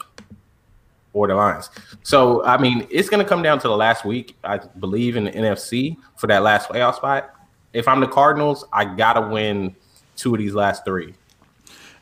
[1.14, 1.70] or the Lions.
[2.04, 5.24] So I mean, it's going to come down to the last week, I believe, in
[5.26, 7.34] the NFC for that last playoff spot.
[7.72, 9.76] If I'm the Cardinals, I got to win
[10.16, 11.16] two of these last three.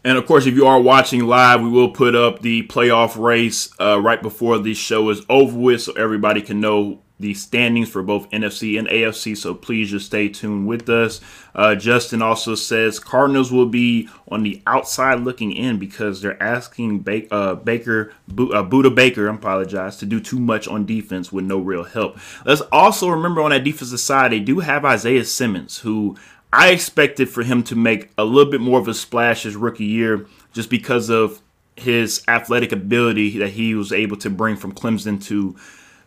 [0.03, 3.69] And of course, if you are watching live, we will put up the playoff race
[3.79, 8.01] uh, right before the show is over with, so everybody can know the standings for
[8.01, 9.37] both NFC and AFC.
[9.37, 11.21] So please just stay tuned with us.
[11.53, 17.01] Uh, Justin also says Cardinals will be on the outside looking in because they're asking
[17.01, 21.45] ba- uh, Baker, B- uh, Baker, I apologize, to do too much on defense with
[21.45, 22.17] no real help.
[22.43, 26.17] Let's also remember on that defensive side, they do have Isaiah Simmons, who
[26.53, 29.85] I expected for him to make a little bit more of a splash his rookie
[29.85, 31.41] year just because of
[31.75, 35.55] his athletic ability that he was able to bring from Clemson to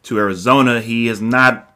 [0.05, 0.81] to Arizona.
[0.81, 1.75] He has not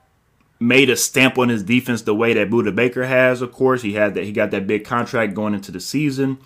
[0.60, 3.82] made a stamp on his defense the way that Budda Baker has, of course.
[3.82, 6.38] He had that he got that big contract going into the season.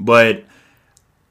[0.00, 0.44] But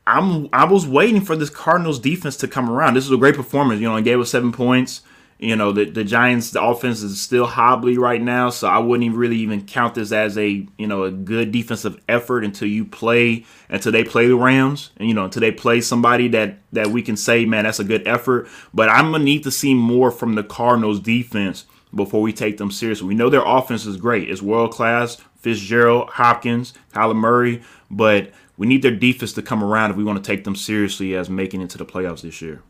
[0.05, 2.93] I'm I was waiting for this Cardinals defense to come around.
[2.93, 3.81] This is a great performance.
[3.81, 5.01] You know, he gave us seven points.
[5.45, 9.05] You know, the, the Giants, the offense is still hobbly right now, so I wouldn't
[9.05, 12.83] even really even count this as a, you know, a good defensive effort until you
[12.83, 16.87] play, until they play the Rams, and, you know, until they play somebody that, that
[16.87, 18.47] we can say, man, that's a good effort.
[18.73, 22.71] But I'm to need to see more from the Cardinals defense before we take them
[22.71, 23.07] seriously.
[23.07, 24.29] We know their offense is great.
[24.29, 25.17] It's world class.
[25.45, 30.17] Fitzgerald, Hopkins, Kyler Murray, but we need their defense to come around if we want
[30.23, 32.63] to take them seriously as making it to the playoffs this year.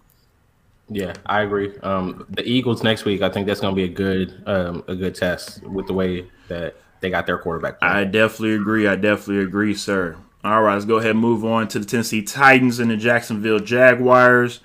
[0.90, 1.76] Yeah, I agree.
[1.80, 4.96] Um, the Eagles next week, I think that's going to be a good um, a
[4.96, 7.78] good test with the way that they got their quarterback.
[7.82, 8.88] I definitely agree.
[8.88, 10.16] I definitely agree, sir.
[10.44, 13.60] All right, let's go ahead and move on to the Tennessee Titans and the Jacksonville
[13.60, 14.60] Jaguars.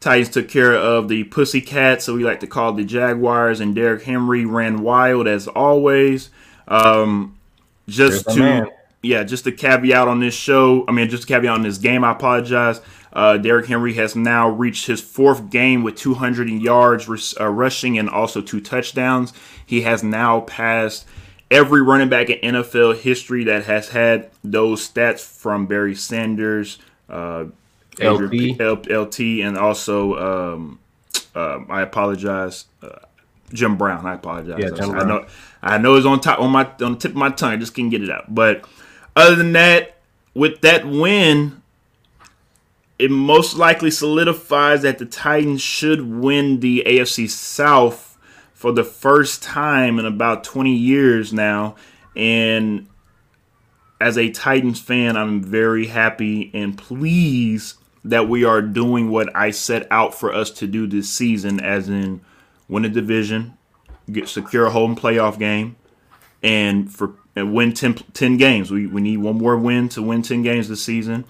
[0.00, 4.04] Titans took care of the Pussycats, so we like to call the Jaguars, and Derrick
[4.04, 6.30] Henry ran wild as always.
[6.66, 7.36] Um,
[7.88, 8.70] just to
[9.02, 10.84] yeah, just a caveat on this show.
[10.88, 12.04] I mean, just a caveat on this game.
[12.04, 12.80] I apologize.
[13.12, 18.08] Uh, Derrick Henry has now reached his fourth game with 200 yards uh, rushing and
[18.08, 19.32] also two touchdowns.
[19.64, 21.06] He has now passed
[21.50, 27.46] every running back in NFL history that has had those stats from Barry Sanders, uh,
[28.00, 28.60] LT.
[28.60, 30.78] LT, and also um,
[31.34, 32.90] uh, I apologize, uh,
[33.52, 34.06] Jim Brown.
[34.06, 34.58] I apologize.
[34.58, 35.26] Yeah, Jim I know
[35.62, 37.52] I know it's on top on my on the tip of my tongue.
[37.52, 38.32] I just can't get it out.
[38.32, 38.64] But
[39.16, 39.96] other than that,
[40.34, 41.57] with that win,
[42.98, 48.18] it most likely solidifies that the Titans should win the AFC South
[48.52, 51.76] for the first time in about 20 years now.
[52.16, 52.88] And
[54.00, 59.52] as a Titans fan, I'm very happy and pleased that we are doing what I
[59.52, 62.20] set out for us to do this season, as in
[62.68, 63.56] win a division,
[64.10, 65.76] get secure a home playoff game,
[66.42, 68.72] and for and win 10, 10 games.
[68.72, 71.24] We, we need one more win to win 10 games this season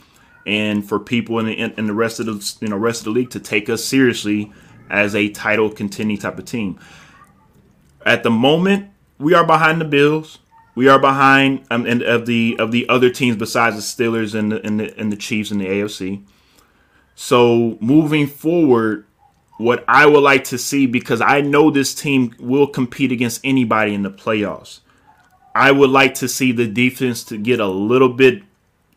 [0.48, 3.10] and for people in the in the rest of the you know rest of the
[3.10, 4.50] league to take us seriously
[4.88, 6.80] as a title contending type of team.
[8.06, 10.38] At the moment, we are behind the Bills.
[10.74, 14.50] We are behind um, and of the of the other teams besides the Steelers and
[14.50, 16.24] the, and the and the Chiefs in the AFC.
[17.14, 19.04] So moving forward,
[19.58, 23.92] what I would like to see because I know this team will compete against anybody
[23.92, 24.80] in the playoffs.
[25.54, 28.44] I would like to see the defense to get a little bit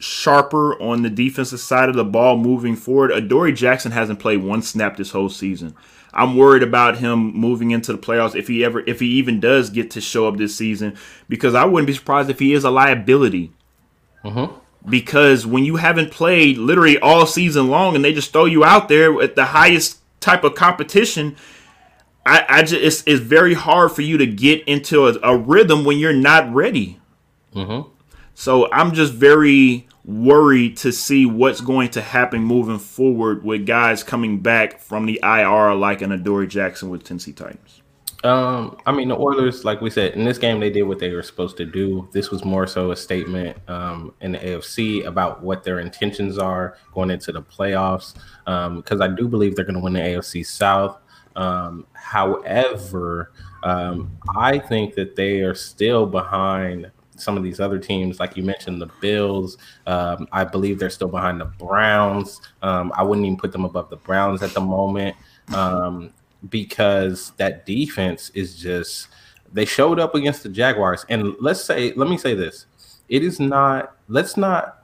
[0.01, 3.11] sharper on the defensive side of the ball moving forward.
[3.11, 5.75] Adoree Jackson hasn't played one snap this whole season.
[6.13, 9.69] I'm worried about him moving into the playoffs if he ever if he even does
[9.69, 10.97] get to show up this season
[11.29, 13.53] because I wouldn't be surprised if he is a liability.
[14.25, 14.57] Mm-hmm.
[14.89, 18.89] Because when you haven't played literally all season long and they just throw you out
[18.89, 21.35] there at the highest type of competition,
[22.25, 25.85] I, I just it's, it's very hard for you to get into a, a rhythm
[25.85, 26.99] when you're not ready.
[27.55, 27.89] Mm-hmm.
[28.33, 34.03] So I'm just very worried to see what's going to happen moving forward with guys
[34.03, 37.81] coming back from the IR like an Adoree Jackson with Tennessee Titans.
[38.23, 41.11] Um, I mean, the Oilers, like we said, in this game, they did what they
[41.11, 42.07] were supposed to do.
[42.11, 46.77] This was more so a statement um, in the AFC about what their intentions are
[46.93, 48.13] going into the playoffs.
[48.45, 50.99] Because um, I do believe they're going to win the AFC South.
[51.35, 53.31] Um, however,
[53.63, 58.43] um, I think that they are still behind some of these other teams, like you
[58.43, 59.57] mentioned, the Bills.
[59.87, 62.41] Um, I believe they're still behind the Browns.
[62.61, 65.15] Um, I wouldn't even put them above the Browns at the moment
[65.53, 66.11] um,
[66.49, 69.07] because that defense is just.
[69.53, 72.67] They showed up against the Jaguars, and let's say, let me say this:
[73.09, 73.97] it is not.
[74.07, 74.80] Let's not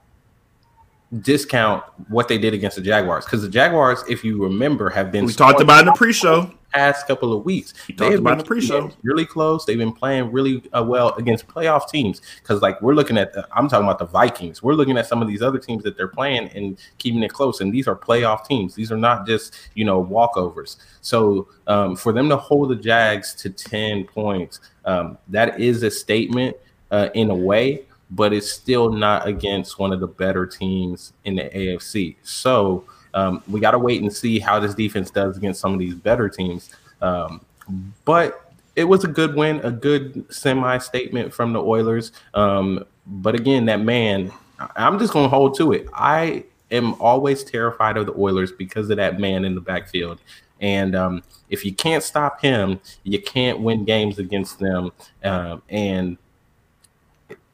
[1.22, 5.26] discount what they did against the Jaguars because the Jaguars, if you remember, have been
[5.26, 7.74] we talked about in the pre-show past couple of weeks.
[7.88, 9.66] You talked about in the pre-show really close.
[9.66, 13.34] They've been playing really uh, well against playoff teams because, like, we're looking at.
[13.34, 14.62] The, I'm talking about the Vikings.
[14.62, 17.62] We're looking at some of these other teams that they're playing and keeping it close.
[17.62, 18.76] And these are playoff teams.
[18.76, 20.78] These are not just you know walkovers.
[21.02, 25.92] So um, for them to hold the Jags to ten points, um, that is a
[25.92, 26.56] statement
[26.92, 31.36] uh, in a way but it's still not against one of the better teams in
[31.36, 32.16] the AFC.
[32.24, 35.80] So um, we got to wait and see how this defense does against some of
[35.80, 36.70] these better teams.
[37.02, 37.42] Um,
[38.06, 42.12] but it was a good win, a good semi statement from the Oilers.
[42.34, 44.32] Um, but again, that man,
[44.76, 45.88] I'm just going to hold to it.
[45.94, 50.20] I am always terrified of the Oilers because of that man in the backfield.
[50.60, 54.92] And um, if you can't stop him, you can't win games against them.
[55.24, 56.18] Um, and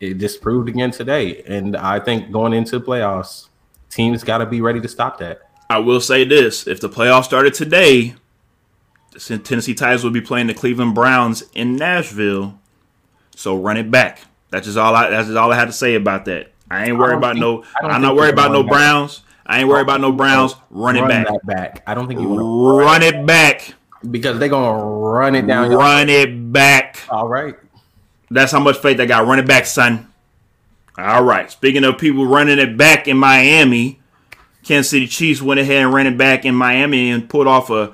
[0.03, 1.43] it just proved again today.
[1.47, 3.47] And I think going into the playoffs,
[3.89, 5.49] teams got to be ready to stop that.
[5.69, 8.15] I will say this: if the playoffs started today,
[9.11, 12.59] the Tennessee Titans would be playing the Cleveland Browns in Nashville.
[13.35, 14.21] So run it back.
[14.49, 15.09] That's just all I.
[15.09, 16.51] That's just all I had to say about that.
[16.69, 17.63] I ain't worried about think, no.
[17.81, 19.21] I'm not worried about no Browns.
[19.45, 20.55] I ain't worried about no Browns.
[20.69, 21.45] Run, run it back.
[21.45, 21.83] back.
[21.87, 23.73] I don't think you want to run it back
[24.09, 25.71] because they're gonna run it down.
[25.71, 26.99] Run it back.
[27.09, 27.55] All right.
[28.33, 29.25] That's how much faith I got.
[29.25, 30.11] running it back, son.
[30.97, 31.49] All right.
[31.49, 33.99] Speaking of people running it back in Miami,
[34.63, 37.93] Kansas City Chiefs went ahead and ran it back in Miami and put off a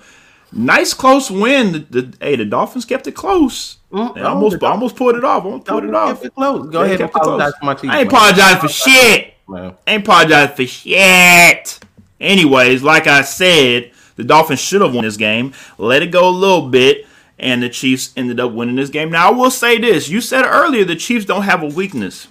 [0.52, 1.72] nice close win.
[1.72, 3.78] The, the hey, the Dolphins kept it close.
[3.92, 5.46] Mm, they almost almost pulled it off.
[5.46, 6.24] Almost pulled it off.
[6.24, 6.36] It.
[6.36, 7.92] Go they ahead and apologize for my team.
[7.92, 9.34] I ain't apologize for shit.
[9.48, 9.76] Man.
[9.88, 11.80] I ain't apologize for shit.
[12.20, 15.54] Anyways, like I said, the Dolphins should have won this game.
[15.78, 17.08] Let it go a little bit
[17.40, 19.10] and the Chiefs ended up winning this game.
[19.10, 22.28] Now, I will say this you said earlier the Chiefs don't have a weakness.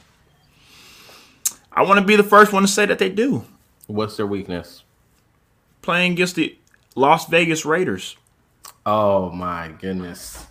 [1.73, 3.44] I want to be the first one to say that they do.
[3.87, 4.83] What's their weakness?
[5.81, 6.59] Playing against the
[6.94, 8.16] Las Vegas Raiders.
[8.85, 10.47] Oh, my goodness.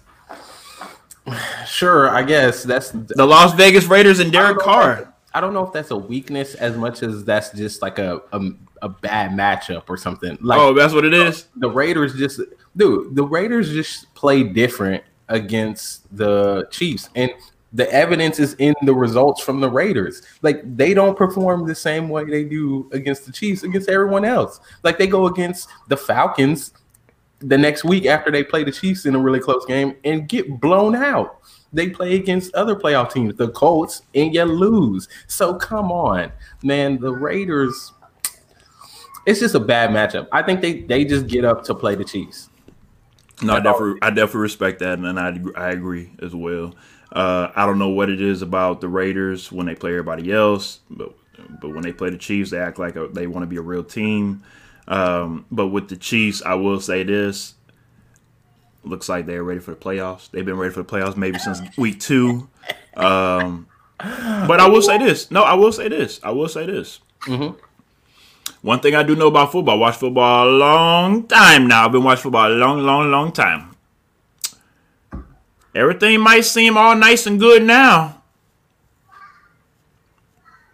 [1.67, 5.13] Sure, I guess that's the Las Vegas Raiders and Derek Carr.
[5.34, 8.41] I don't know if that's a weakness as much as that's just like a, a,
[8.82, 10.38] a bad matchup or something.
[10.41, 11.48] Like, oh, that's what it is.
[11.58, 12.39] The Raiders just
[12.77, 17.31] dude, the Raiders just play different against the Chiefs, and
[17.73, 20.21] the evidence is in the results from the Raiders.
[20.41, 24.59] Like they don't perform the same way they do against the Chiefs against everyone else.
[24.83, 26.71] Like they go against the Falcons
[27.39, 30.59] the next week after they play the Chiefs in a really close game and get
[30.59, 31.39] blown out.
[31.73, 35.09] They play against other playoff teams, the Colts, and you lose.
[35.27, 36.31] So come on,
[36.63, 36.99] man.
[36.99, 37.91] The Raiders,
[39.25, 40.29] it's just a bad matchup.
[40.31, 42.49] I think they they just get up to play the Chiefs.
[43.41, 46.75] No, I definitely, I definitely respect that, and I, I agree as well.
[47.11, 50.79] Uh, I don't know what it is about the Raiders when they play everybody else,
[50.89, 51.13] but
[51.61, 53.61] but when they play the Chiefs, they act like a, they want to be a
[53.61, 54.43] real team.
[54.88, 57.53] Um, but with the Chiefs, I will say this:
[58.83, 60.29] looks like they're ready for the playoffs.
[60.31, 62.49] They've been ready for the playoffs maybe since week two.
[62.95, 63.67] Um,
[63.99, 66.19] but I will say this: no, I will say this.
[66.23, 66.99] I will say this.
[67.21, 67.57] Mm-hmm.
[68.62, 71.86] One thing I do know about football, I watch football a long time now.
[71.86, 73.76] I've been watching football a long, long, long time.
[75.76, 78.22] Everything might seem all nice and good now.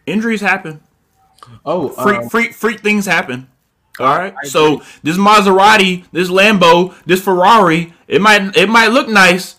[0.05, 0.81] Injuries happen.
[1.65, 3.47] Oh, freak, um, freak, freak things happen.
[3.99, 4.33] All right.
[4.43, 9.55] So this Maserati, this Lambo, this Ferrari, it might it might look nice,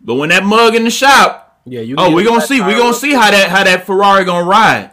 [0.00, 1.94] but when that mug in the shop, Yeah, you.
[1.96, 4.90] oh, we're gonna see, We're gonna see how that how that Ferrari gonna ride.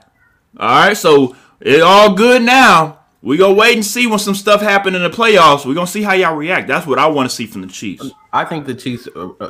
[0.58, 0.96] All right.
[0.98, 3.00] So it all good now.
[3.26, 5.66] We gonna wait and see when some stuff happen in the playoffs.
[5.66, 6.68] We're gonna see how y'all react.
[6.68, 8.12] That's what I want to see from the Chiefs.
[8.32, 9.08] I think the Chiefs.
[9.16, 9.50] Uh, uh,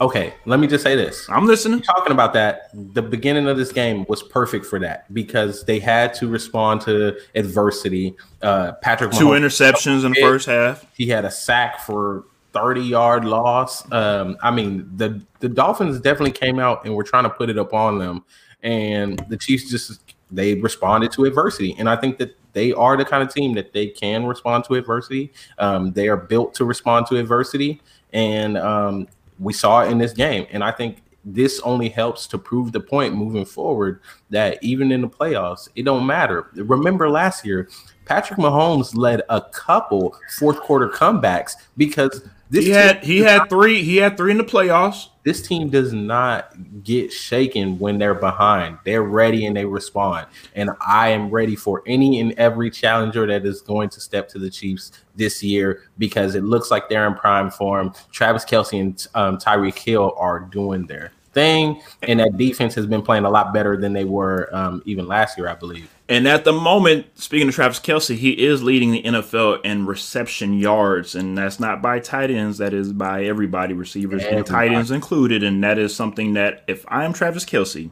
[0.00, 1.24] okay, let me just say this.
[1.30, 1.80] I'm listening.
[1.80, 6.12] talking about that, the beginning of this game was perfect for that because they had
[6.14, 8.16] to respond to adversity.
[8.42, 10.84] Uh, Patrick Two Mahomes, interceptions in the first half.
[10.96, 13.90] he had a sack for 30 yard loss.
[13.92, 17.58] Um, I mean, the the Dolphins definitely came out and were trying to put it
[17.58, 18.24] up on them,
[18.64, 20.00] and the Chiefs just
[20.30, 23.72] they responded to adversity, and I think that they are the kind of team that
[23.72, 25.32] they can respond to adversity.
[25.58, 29.08] Um, they are built to respond to adversity, and um,
[29.38, 30.46] we saw it in this game.
[30.50, 34.00] And I think this only helps to prove the point moving forward
[34.30, 36.48] that even in the playoffs, it don't matter.
[36.54, 37.68] Remember last year,
[38.04, 43.82] Patrick Mahomes led a couple fourth quarter comebacks because this He had he had three
[43.82, 45.08] he had three in the playoffs.
[45.24, 46.54] This team does not
[46.84, 48.78] get shaken when they're behind.
[48.84, 50.26] They're ready and they respond.
[50.54, 54.38] And I am ready for any and every challenger that is going to step to
[54.38, 57.94] the Chiefs this year because it looks like they're in prime form.
[58.12, 63.02] Travis Kelce and um, Tyreek Hill are doing their thing, and that defense has been
[63.02, 65.93] playing a lot better than they were um, even last year, I believe.
[66.06, 70.58] And at the moment, speaking of Travis Kelce, he is leading the NFL in reception
[70.58, 72.58] yards, and that's not by tight ends.
[72.58, 75.42] That is by everybody, receivers and tight ends included.
[75.42, 77.90] And that is something that if I am Travis Kelce,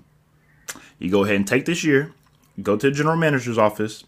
[0.98, 2.12] you go ahead and take this year,
[2.62, 4.04] go to the general manager's office,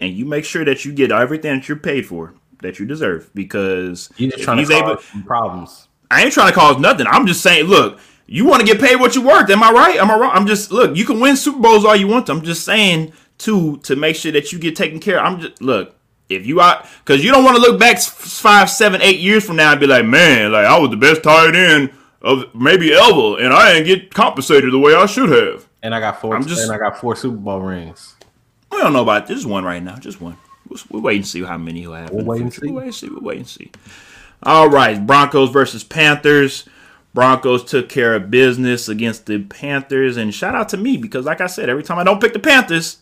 [0.00, 2.32] and you make sure that you get everything that you're paid for,
[2.62, 4.96] that you deserve, because You're just if trying to he's able,
[5.26, 5.88] problems.
[6.10, 7.06] I ain't trying to cause nothing.
[7.06, 9.50] I'm just saying, look, you want to get paid what you worth.
[9.50, 9.96] Am I right?
[9.96, 10.30] Am I wrong?
[10.32, 10.96] I'm just look.
[10.96, 12.26] You can win Super Bowls all you want.
[12.26, 12.32] To.
[12.32, 13.12] I'm just saying
[13.42, 15.18] to to make sure that you get taken care.
[15.18, 15.26] of.
[15.26, 15.96] I'm just look.
[16.28, 19.56] If you out, because you don't want to look back five, seven, eight years from
[19.56, 21.90] now and be like, man, like I was the best tight end
[22.22, 25.68] of maybe ever, and I didn't get compensated the way I should have.
[25.82, 28.14] And I got 4 I'm just- and I got four Super Bowl rings.
[28.70, 29.96] We don't know about this one right now.
[29.96, 30.38] Just one.
[30.68, 32.10] We'll, we'll wait and see how many he'll have.
[32.10, 32.60] We'll wait and see.
[32.66, 33.08] We'll wait and see.
[33.10, 33.70] We'll wait and see.
[34.44, 36.64] All right, Broncos versus Panthers.
[37.12, 41.42] Broncos took care of business against the Panthers, and shout out to me because, like
[41.42, 42.98] I said, every time I don't pick the Panthers,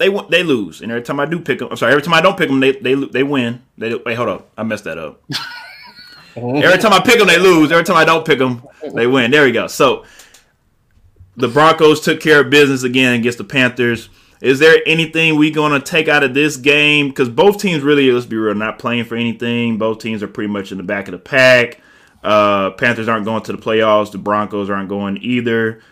[0.00, 2.22] they they lose, and every time I do pick them, I'm sorry, every time I
[2.22, 3.62] don't pick them, they they they win.
[3.76, 5.22] They wait, hold up, I messed that up.
[6.36, 7.70] every time I pick them, they lose.
[7.70, 9.30] Every time I don't pick them, they win.
[9.30, 9.66] There we go.
[9.66, 10.06] So
[11.36, 14.08] the Broncos took care of business again against the Panthers.
[14.40, 17.08] Is there anything we gonna take out of this game?
[17.08, 19.76] Because both teams really, let's be real, not playing for anything.
[19.76, 21.82] Both teams are pretty much in the back of the pack.
[22.24, 24.12] Uh, Panthers aren't going to the playoffs.
[24.12, 25.82] The Broncos aren't going either.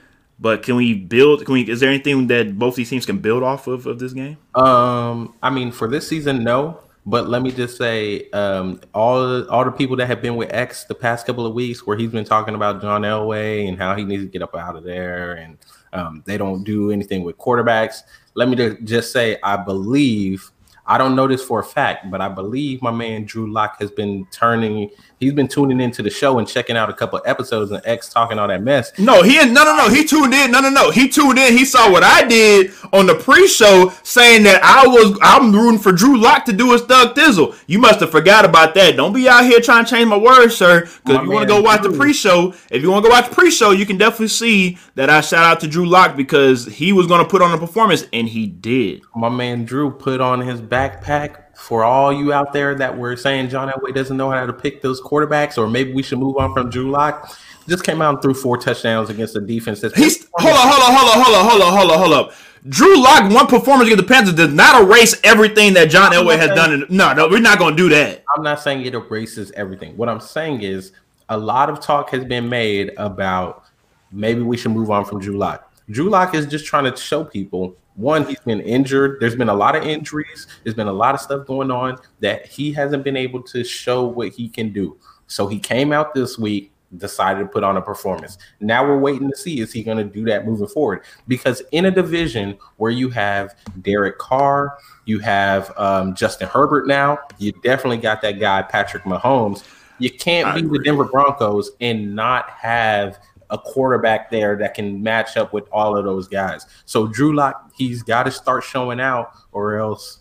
[0.41, 1.45] But can we build?
[1.45, 1.69] Can we?
[1.69, 4.37] Is there anything that both these teams can build off of of this game?
[4.55, 6.81] Um, I mean, for this season, no.
[7.07, 10.85] But let me just say, um, all all the people that have been with X
[10.85, 14.05] the past couple of weeks, where he's been talking about John Elway and how he
[14.05, 15.57] needs to get up out of there, and
[15.95, 18.03] um, they don't do anything with quarterbacks.
[18.35, 20.51] Let me ju- just say, I believe.
[20.87, 23.91] I don't know this for a fact, but I believe my man Drew Lock has
[23.91, 24.91] been turning.
[25.21, 28.39] He's been tuning into the show and checking out a couple episodes and X talking
[28.39, 28.97] all that mess.
[28.99, 29.89] No, he no no no.
[29.89, 30.53] He tuned in.
[30.53, 30.91] No no no.
[30.91, 31.57] He tuned in.
[31.57, 35.91] He saw what I did on the pre-show, saying that I was I'm rooting for
[35.91, 37.59] Drew Lock to do his Thug Thizzle.
[37.67, 38.97] You must have forgot about that.
[38.97, 40.83] Don't be out here trying to change my words, sir.
[40.83, 43.29] Because if you want to go watch the pre-show, if you want to go watch
[43.29, 46.93] the pre-show, you can definitely see that I shout out to Drew Lock because he
[46.93, 49.03] was going to put on a performance, and he did.
[49.17, 53.49] my man Drew put on his backpack for all you out there that were saying
[53.49, 56.55] John Elway doesn't know how to pick those quarterbacks, or maybe we should move on
[56.55, 57.37] from Drew Lock.
[57.69, 60.83] Just came out and threw four touchdowns against a defense that's He's hold on, hold
[60.83, 62.33] on, hold on, hold on, hold on, hold on, hold up.
[62.69, 66.51] Drew Lock one performance against the Panthers does not erase everything that John Elway has
[66.51, 66.73] done.
[66.73, 68.25] In, no, no, we're not going to do that.
[68.35, 69.97] I'm not saying it erases everything.
[69.97, 70.93] What I'm saying is
[71.29, 73.65] a lot of talk has been made about
[74.13, 75.73] maybe we should move on from Drew Lock.
[75.91, 79.19] Drew Lock is just trying to show people one, he's been injured.
[79.21, 80.47] There's been a lot of injuries.
[80.63, 84.05] There's been a lot of stuff going on that he hasn't been able to show
[84.05, 84.97] what he can do.
[85.27, 88.39] So he came out this week, decided to put on a performance.
[88.61, 91.03] Now we're waiting to see is he going to do that moving forward?
[91.27, 97.19] Because in a division where you have Derek Carr, you have um, Justin Herbert now,
[97.39, 99.65] you definitely got that guy Patrick Mahomes.
[99.99, 100.79] You can't I beat agree.
[100.79, 103.19] the Denver Broncos and not have
[103.51, 106.67] a quarterback there that can match up with all of those guys.
[106.85, 110.19] So Drew Lock, he's got to start showing out, or else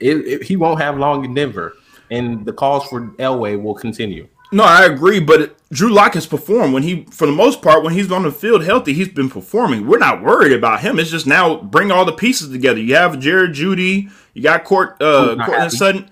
[0.00, 1.74] it, it- he won't have long in Denver,
[2.10, 4.28] and the calls for Elway will continue.
[4.52, 7.92] No, I agree, but Drew Lock has performed when he, for the most part, when
[7.92, 9.88] he's on the field healthy, he's been performing.
[9.88, 11.00] We're not worried about him.
[11.00, 12.78] It's just now bring all the pieces together.
[12.78, 16.10] You have Jared Jeudy, you got Court, uh, Courtland Sutton.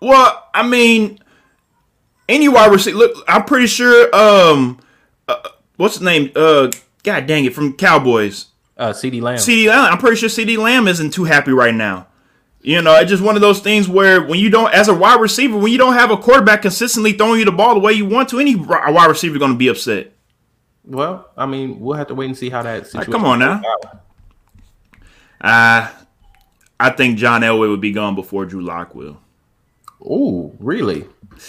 [0.00, 1.18] Well, I mean,
[2.28, 2.96] any wide receiver.
[2.98, 4.14] Look, I'm pretty sure.
[4.14, 4.78] Um,
[5.26, 5.36] uh,
[5.80, 6.30] what's his name?
[6.36, 6.70] Uh,
[7.02, 8.46] God dang it, from Cowboys.
[8.76, 9.38] Uh, CeeDee Lamb.
[9.38, 9.92] CeeDee Lamb.
[9.92, 12.06] I'm pretty sure CeeDee Lamb isn't too happy right now.
[12.62, 15.20] You know, it's just one of those things where when you don't, as a wide
[15.20, 18.04] receiver, when you don't have a quarterback consistently throwing you the ball the way you
[18.04, 20.12] want to, any wide receiver is going to be upset.
[20.84, 23.12] Well, I mean, we'll have to wait and see how that situation.
[23.12, 23.62] come on now.
[25.40, 25.90] Uh,
[26.78, 29.18] I think John Elway would be gone before Drew Lock will.
[30.04, 31.06] Oh, really?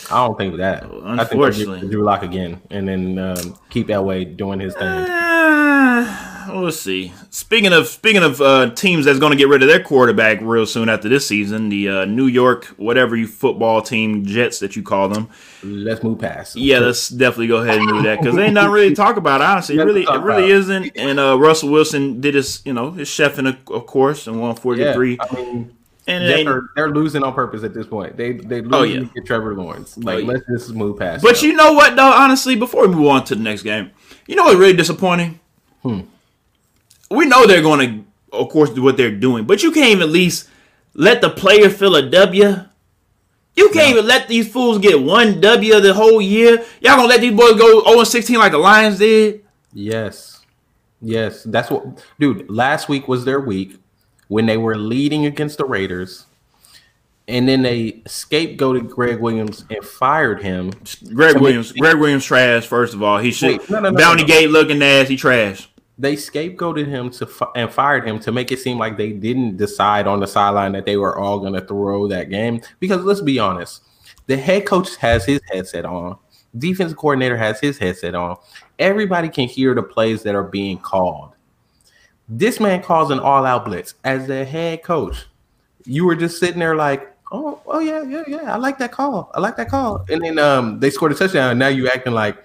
[0.09, 0.83] I don't think that.
[0.83, 4.83] Unfortunately, I think Drew Lock again, and then um, keep way doing his thing.
[4.83, 7.13] Uh, we'll see.
[7.29, 10.65] Speaking of speaking of uh, teams that's going to get rid of their quarterback real
[10.65, 14.83] soon after this season, the uh, New York whatever you football team Jets that you
[14.83, 15.29] call them.
[15.63, 16.55] Let's move past.
[16.55, 19.17] Yeah, let's definitely go ahead and do that because they ain't not really to talk
[19.17, 19.41] about.
[19.41, 20.91] Honestly, it really it really isn't.
[20.95, 24.91] And uh, Russell Wilson did his you know his chefing of course and one forty
[24.93, 25.13] three.
[25.13, 25.77] Yeah, I mean,
[26.07, 28.17] and they, are they're losing on purpose at this point.
[28.17, 29.03] They they lose oh, yeah.
[29.15, 29.97] get Trevor Lawrence.
[29.97, 30.27] Like oh, yeah.
[30.27, 31.23] let's just move past.
[31.23, 33.91] But you know what though, honestly, before we move on to the next game,
[34.27, 35.39] you know what's really disappointing?
[35.83, 36.01] Hmm
[37.11, 40.03] we know they're going to, of course, do what they're doing, but you can't even
[40.03, 40.49] at least
[40.93, 42.55] let the player feel a W.
[43.53, 46.65] You can't even let these fools get one W the whole year.
[46.79, 49.43] Y'all gonna let these boys go 0 16 like the Lions did?
[49.73, 50.39] Yes.
[51.01, 51.43] Yes.
[51.43, 53.77] That's what dude, last week was their week
[54.31, 56.25] when they were leading against the Raiders.
[57.27, 60.71] And then they scapegoated Gregg Williams and fired him.
[61.13, 62.65] Gregg Williams, Gregg Williams trash.
[62.65, 65.09] First of all, he should Wait, no, no, no, bounty gate looking ass.
[65.09, 65.67] He trash
[65.97, 70.07] they scapegoated him to and fired him to make it seem like they didn't decide
[70.07, 72.61] on the sideline that they were all going to throw that game.
[72.79, 73.83] Because let's be honest,
[74.27, 76.17] the head coach has his headset on,
[76.57, 78.37] defensive coordinator has his headset on.
[78.79, 81.30] Everybody can hear the plays that are being called.
[82.33, 85.25] This man calls an all-out blitz as the head coach.
[85.83, 88.53] You were just sitting there like, oh, oh yeah, yeah, yeah.
[88.53, 89.29] I like that call.
[89.33, 90.05] I like that call.
[90.09, 91.51] And then um, they scored a touchdown.
[91.51, 92.37] And now you acting like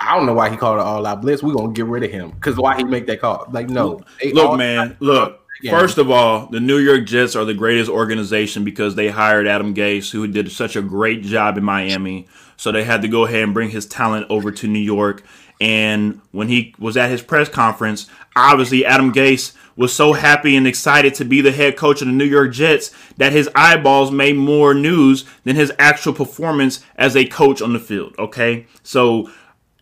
[0.00, 1.42] I don't know why he called it all out blitz.
[1.42, 3.46] We're gonna get rid of him because why he make that call?
[3.50, 4.00] Like, no.
[4.32, 5.38] Look, man, look.
[5.68, 9.74] First of all, the New York Jets are the greatest organization because they hired Adam
[9.74, 12.28] Gase, who did such a great job in Miami.
[12.56, 15.22] So they had to go ahead and bring his talent over to New York.
[15.60, 20.66] And when he was at his press conference, obviously Adam Gase was so happy and
[20.66, 24.36] excited to be the head coach of the New York Jets that his eyeballs made
[24.36, 28.14] more news than his actual performance as a coach on the field.
[28.18, 29.30] Okay, so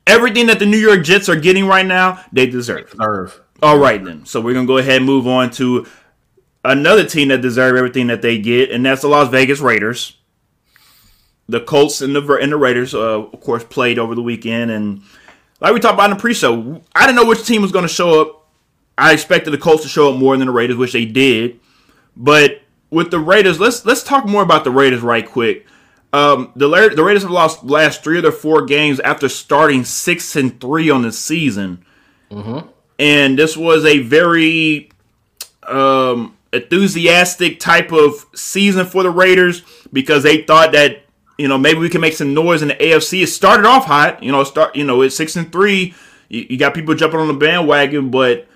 [0.07, 2.91] everything that the New York Jets are getting right now, they deserve.
[2.91, 3.41] Deserve.
[3.63, 4.25] All right then.
[4.25, 5.87] So we're gonna go ahead and move on to
[6.65, 10.17] another team that deserve everything that they get, and that's the Las Vegas Raiders.
[11.49, 15.03] The Colts and the and the Raiders, uh, of course, played over the weekend, and
[15.61, 17.93] like we talked about in the pre-show, I didn't know which team was going to
[17.93, 18.47] show up.
[18.97, 21.61] I expected the Colts to show up more than the Raiders, which they did.
[22.17, 25.67] But with the Raiders, let's let's talk more about the Raiders right quick.
[26.13, 30.35] Um, the the Raiders have lost last three of their four games after starting six
[30.37, 31.85] and three on the season,
[32.31, 32.67] mm-hmm.
[32.99, 34.91] and this was a very
[35.65, 41.03] um, enthusiastic type of season for the Raiders because they thought that
[41.39, 43.23] you know maybe we can make some noise in the AFC.
[43.23, 45.95] It started off hot, you know, start you know it's six and three.
[46.29, 48.49] You, you got people jumping on the bandwagon, but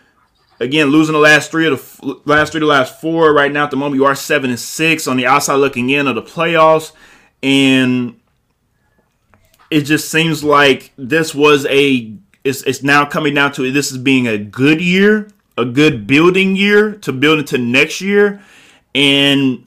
[0.62, 3.70] again losing the last three of the last three to last four right now at
[3.70, 6.92] the moment you are seven and six on the outside looking in of the playoffs
[7.42, 8.18] and
[9.70, 12.14] it just seems like this was a
[12.44, 15.28] it's, it's now coming down to this is being a good year
[15.58, 18.40] a good building year to build into next year
[18.94, 19.66] and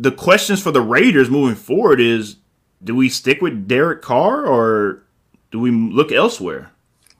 [0.00, 2.36] the questions for the raiders moving forward is
[2.84, 5.02] do we stick with derek carr or
[5.50, 6.70] do we look elsewhere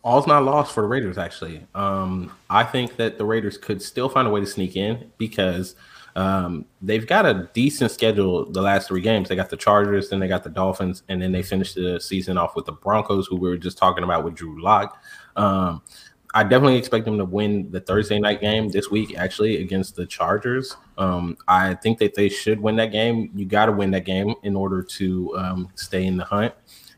[0.03, 4.09] all's not lost for the raiders actually um, i think that the raiders could still
[4.09, 5.75] find a way to sneak in because–
[6.15, 9.29] um, they've got a decent schedule the last three games.
[9.29, 12.37] They got the Chargers, then they got the Dolphins, and then they finished the season
[12.37, 15.03] off with the Broncos, who we were just talking about with Drew Lock.
[15.37, 15.83] Um,
[16.35, 20.07] I definitely expect them to win the Thursday night game this week, actually, against the
[20.07, 20.77] Chargers.
[20.97, 23.31] Um, I think that they should win that game.
[23.35, 26.55] You got to win that game in order to um, stay in the hunt.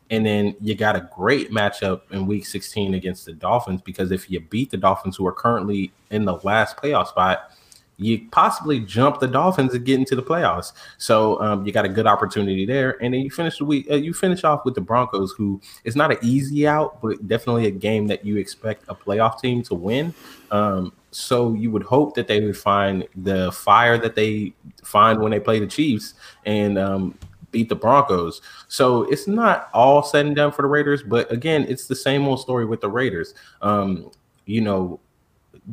[0.09, 4.29] And then you got a great matchup in week 16 against the Dolphins because if
[4.29, 7.51] you beat the Dolphins, who are currently in the last playoff spot,
[7.97, 10.73] you possibly jump the Dolphins and get into the playoffs.
[10.97, 13.89] So um, you got a good opportunity there, and then you finish the week.
[13.89, 17.67] Uh, you finish off with the Broncos, who is not an easy out, but definitely
[17.67, 20.13] a game that you expect a playoff team to win.
[20.51, 25.31] Um, so you would hope that they would find the fire that they find when
[25.31, 26.15] they play the Chiefs
[26.45, 27.17] and um,
[27.51, 28.41] beat the Broncos.
[28.67, 32.27] So it's not all said and done for the Raiders, but again, it's the same
[32.27, 33.33] old story with the Raiders.
[33.61, 34.11] Um,
[34.45, 34.99] you know,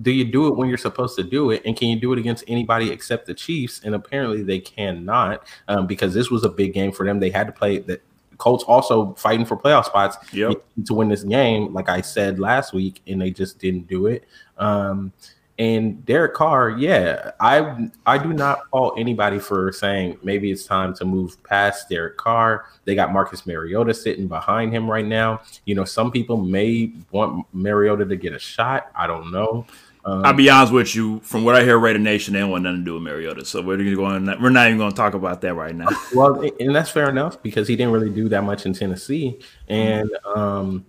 [0.00, 1.62] do you do it when you're supposed to do it?
[1.66, 3.82] And can you do it against anybody except the Chiefs?
[3.84, 7.20] And apparently they cannot um, because this was a big game for them.
[7.20, 8.02] They had to play that.
[8.38, 10.64] Colts also fighting for playoff spots yep.
[10.86, 14.24] to win this game, like I said last week, and they just didn't do it.
[14.58, 15.12] Um,
[15.58, 20.94] and Derek Carr, yeah, I I do not fault anybody for saying maybe it's time
[20.94, 22.66] to move past Derek Carr.
[22.84, 25.42] They got Marcus Mariota sitting behind him right now.
[25.66, 28.90] You know, some people may want Mariota to get a shot.
[28.94, 29.66] I don't know.
[30.04, 31.20] Um, I'll be honest with you.
[31.20, 33.44] From what I hear, Raider Nation, they don't want nothing to do with Mariota.
[33.44, 34.26] So we're going.
[34.40, 35.88] We're not even going to talk about that right now.
[36.14, 39.38] well, and that's fair enough because he didn't really do that much in Tennessee,
[39.68, 40.84] and um,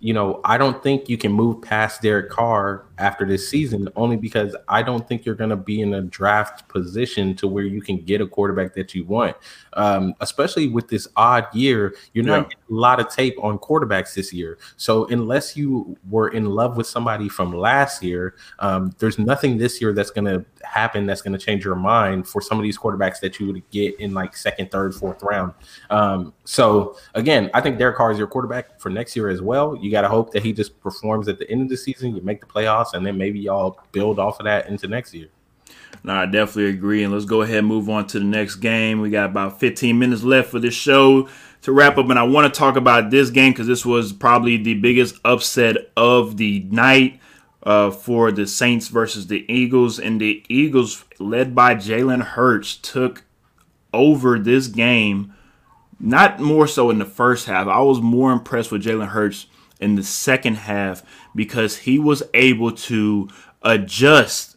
[0.00, 4.16] you know, I don't think you can move past Derek Carr after this season only
[4.16, 7.82] because I don't think you're going to be in a draft position to where you
[7.82, 9.36] can get a quarterback that you want.
[9.74, 14.14] Um, especially with this odd year, you're not getting a lot of tape on quarterbacks
[14.14, 14.58] this year.
[14.76, 19.80] So unless you were in love with somebody from last year, um, there's nothing this
[19.80, 22.78] year that's going to happen that's going to change your mind for some of these
[22.78, 25.52] quarterbacks that you would get in like second, third, fourth round.
[25.90, 29.76] Um, so again, I think Derek Carr is your quarterback for next year as well.
[29.76, 32.14] You got to hope that he just performs at the end of the season.
[32.14, 35.28] You make the playoffs and then maybe y'all build off of that into next year.
[36.04, 37.02] No, I definitely agree.
[37.02, 39.00] And let's go ahead and move on to the next game.
[39.00, 41.28] We got about 15 minutes left for this show
[41.62, 42.08] to wrap up.
[42.08, 45.76] And I want to talk about this game because this was probably the biggest upset
[45.96, 47.20] of the night
[47.62, 49.98] uh, for the Saints versus the Eagles.
[49.98, 53.24] And the Eagles, led by Jalen Hurts, took
[53.92, 55.34] over this game.
[55.98, 57.66] Not more so in the first half.
[57.66, 59.46] I was more impressed with Jalen Hurts
[59.80, 61.02] in the second half
[61.34, 63.28] because he was able to
[63.62, 64.56] adjust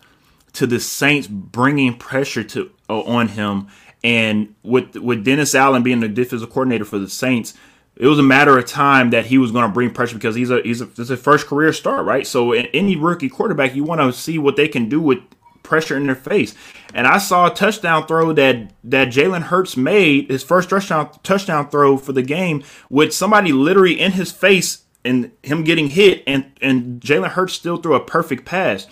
[0.54, 3.68] to the Saints bringing pressure to uh, on him.
[4.04, 7.54] And with with Dennis Allen being the defensive coordinator for the Saints,
[7.96, 10.50] it was a matter of time that he was going to bring pressure because he's
[10.50, 12.26] a he's a, first career start, right?
[12.26, 15.20] So any rookie quarterback, you want to see what they can do with
[15.64, 16.56] pressure in their face.
[16.94, 21.70] And I saw a touchdown throw that that Jalen Hurts made his first touchdown touchdown
[21.70, 26.52] throw for the game with somebody literally in his face and him getting hit and
[26.62, 28.88] and Jalen Hurts still threw a perfect pass.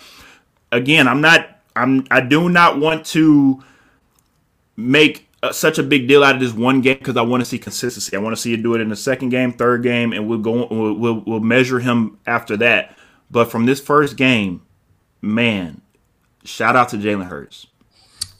[0.72, 3.62] Again, I'm not I'm I do not want to
[4.76, 7.44] make uh, such a big deal out of this one game because I want to
[7.44, 8.16] see consistency.
[8.16, 10.38] I want to see you do it in the second game, third game, and we'll
[10.38, 12.96] go we'll, we'll, we'll measure him after that.
[13.30, 14.62] But from this first game,
[15.20, 15.80] man,
[16.44, 17.66] shout out to Jalen Hurts.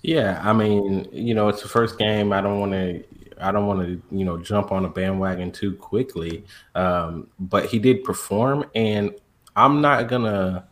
[0.03, 2.33] Yeah, I mean, you know, it's the first game.
[2.33, 3.03] I don't want to
[3.41, 6.45] I don't want to, you know, jump on a bandwagon too quickly.
[6.74, 9.14] Um, but he did perform, and
[9.57, 10.66] I'm not gonna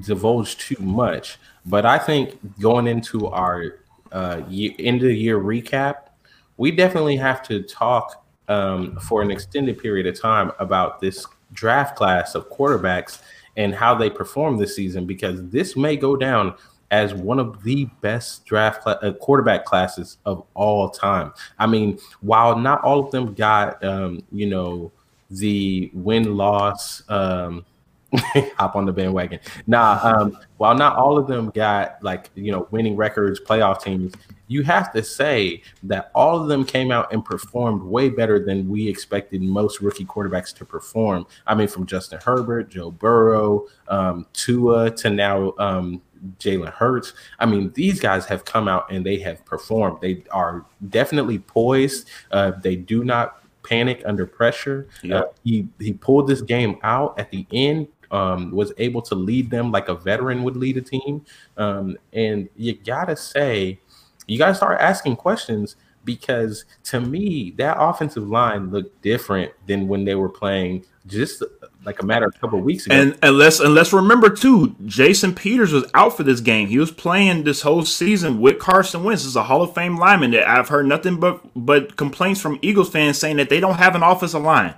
[0.00, 1.38] divulge too much.
[1.66, 3.80] But I think going into our
[4.12, 6.08] uh, end of the year recap,
[6.56, 11.96] we definitely have to talk um, for an extended period of time about this draft
[11.96, 13.20] class of quarterbacks
[13.56, 16.54] and how they perform this season because this may go down
[16.90, 21.32] as one of the best draft cl- uh, quarterback classes of all time.
[21.58, 24.90] I mean, while not all of them got, um, you know,
[25.30, 27.64] the win loss, um,
[28.56, 29.38] hop on the bandwagon.
[29.66, 34.14] Nah, um, while not all of them got like, you know, winning records, playoff teams,
[34.48, 38.68] you have to say that all of them came out and performed way better than
[38.68, 41.26] we expected most rookie quarterbacks to perform.
[41.46, 46.00] I mean, from Justin Herbert, Joe Burrow, um, Tua to now um,
[46.38, 47.12] Jalen Hurts.
[47.38, 50.00] I mean, these guys have come out and they have performed.
[50.00, 52.08] They are definitely poised.
[52.30, 54.88] Uh, they do not panic under pressure.
[55.02, 55.24] Yep.
[55.24, 57.88] Uh, he he pulled this game out at the end.
[58.10, 61.26] Um, was able to lead them like a veteran would lead a team.
[61.58, 63.80] Um, and you gotta say,
[64.26, 65.76] you gotta start asking questions
[66.08, 71.42] because to me, that offensive line looked different than when they were playing just
[71.84, 72.94] like a matter of a couple of weeks ago.
[72.94, 76.68] And, and let's remember too, Jason Peters was out for this game.
[76.68, 79.22] He was playing this whole season with Carson Wentz.
[79.22, 82.58] This is a Hall of Fame lineman that I've heard nothing but but complaints from
[82.62, 84.74] Eagles fans saying that they don't have an offensive line.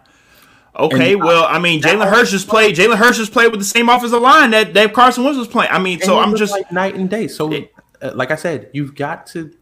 [0.76, 2.74] Okay, and, well, I mean, Jalen Hurts just played.
[2.74, 5.70] Jalen Hurts just played with the same offensive line that, that Carson Wentz was playing.
[5.70, 7.28] I mean, so I'm just like night and day.
[7.28, 7.72] So, it,
[8.02, 9.52] uh, like I said, you've got to.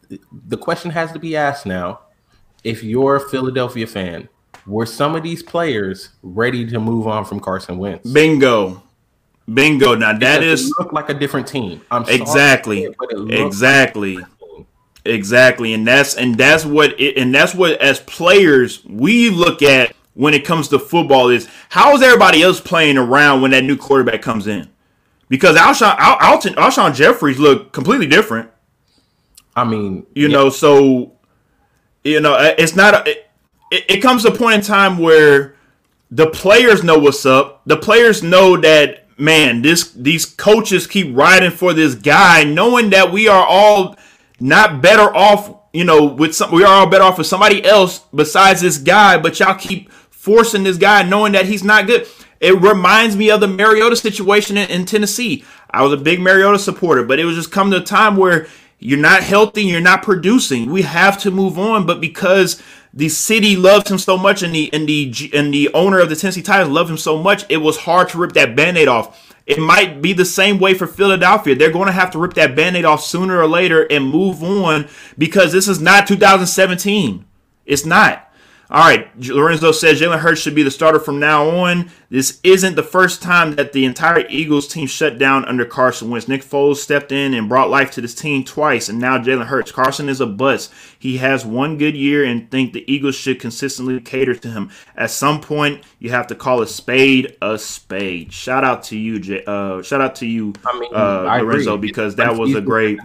[0.47, 2.01] The question has to be asked now.
[2.65, 4.29] If you're a Philadelphia fan,
[4.67, 8.11] were some of these players ready to move on from Carson Wentz?
[8.11, 8.83] Bingo.
[9.53, 9.95] Bingo.
[9.95, 11.81] Now that because is look like a different team.
[11.91, 12.95] I'm exactly, it,
[13.31, 14.27] exactly, like
[15.05, 19.95] exactly, and that's and that's what it, and that's what as players we look at
[20.15, 23.77] when it comes to football is how is everybody else playing around when that new
[23.77, 24.69] quarterback comes in?
[25.29, 28.51] Because Alshon Alton Alshon Jeffries look completely different.
[29.59, 30.33] I mean, you yeah.
[30.37, 31.13] know, so
[32.05, 33.09] you know, uh, it's not.
[33.09, 33.11] A,
[33.71, 35.57] it, it comes a point in time where
[36.11, 37.63] the players know what's up.
[37.67, 43.11] The players know that man, this these coaches keep riding for this guy, knowing that
[43.11, 43.97] we are all
[44.39, 45.57] not better off.
[45.73, 49.19] You know, with some, we are all better off with somebody else besides this guy.
[49.19, 52.07] But y'all keep forcing this guy, knowing that he's not good.
[52.41, 55.45] It reminds me of the Mariota situation in, in Tennessee.
[55.71, 58.47] I was a big Mariota supporter, but it was just come to a time where
[58.79, 60.71] you're not healthy, you're not producing.
[60.71, 62.63] We have to move on, but because
[62.95, 66.17] the city loved him so much and the and the and the owner of the
[66.17, 69.35] Tennessee Titans loved him so much, it was hard to rip that band-aid off.
[69.47, 71.55] It might be the same way for Philadelphia.
[71.55, 74.89] They're going to have to rip that band-aid off sooner or later and move on
[75.17, 77.25] because this is not 2017.
[77.65, 78.28] It's not.
[78.71, 81.91] All right, Lorenzo says Jalen Hurts should be the starter from now on.
[82.11, 86.29] This isn't the first time that the entire Eagles team shut down under Carson Wentz.
[86.29, 89.73] Nick Foles stepped in and brought life to this team twice, and now Jalen Hurts.
[89.73, 90.71] Carson is a bust.
[90.99, 94.71] He has one good year, and think the Eagles should consistently cater to him.
[94.97, 98.35] At some point, you have to call a spade a spade.
[98.35, 102.37] Shout out to you, uh, shout out to you, I mean, uh, Lorenzo, because that
[102.37, 102.99] was a great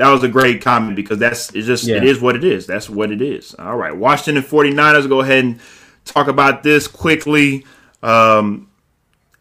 [0.00, 1.96] that was a great comment because that's it's just yeah.
[1.96, 2.66] it is what it is.
[2.66, 3.54] That's what it is.
[3.58, 3.94] All right.
[3.94, 5.60] Washington 49ers go ahead and
[6.06, 7.66] talk about this quickly.
[8.02, 8.70] Um,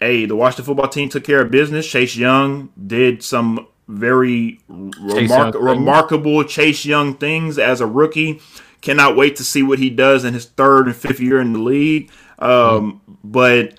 [0.02, 1.90] hey, the Washington football team took care of business.
[1.90, 8.42] Chase Young did some very remar- remarkable Chase Young things as a rookie.
[8.82, 11.60] Cannot wait to see what he does in his third and fifth year in the
[11.60, 12.12] league.
[12.38, 13.14] Um, mm-hmm.
[13.24, 13.76] But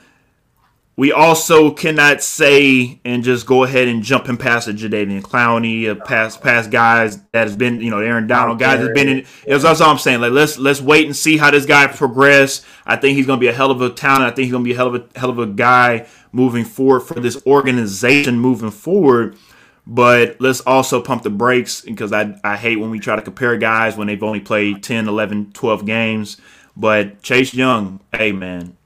[1.01, 5.85] we also cannot say and just go ahead and jump and pass a Jadeveon Clowney,
[5.85, 9.09] a uh, past past guys that has been, you know, Aaron Donald, guys that's been
[9.09, 9.27] in.
[9.47, 10.21] That's, that's all I'm saying.
[10.21, 12.67] Like let's let's wait and see how this guy progress.
[12.85, 14.25] I think he's going to be a hell of a talent.
[14.25, 16.67] I think he's going to be a hell of a hell of a guy moving
[16.67, 19.39] forward for this organization moving forward.
[19.87, 23.57] But let's also pump the brakes because I, I hate when we try to compare
[23.57, 26.37] guys when they've only played 10, 11, 12 games.
[26.77, 28.77] But Chase Young, hey man,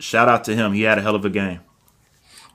[0.00, 0.72] shout out to him.
[0.72, 1.60] He had a hell of a game.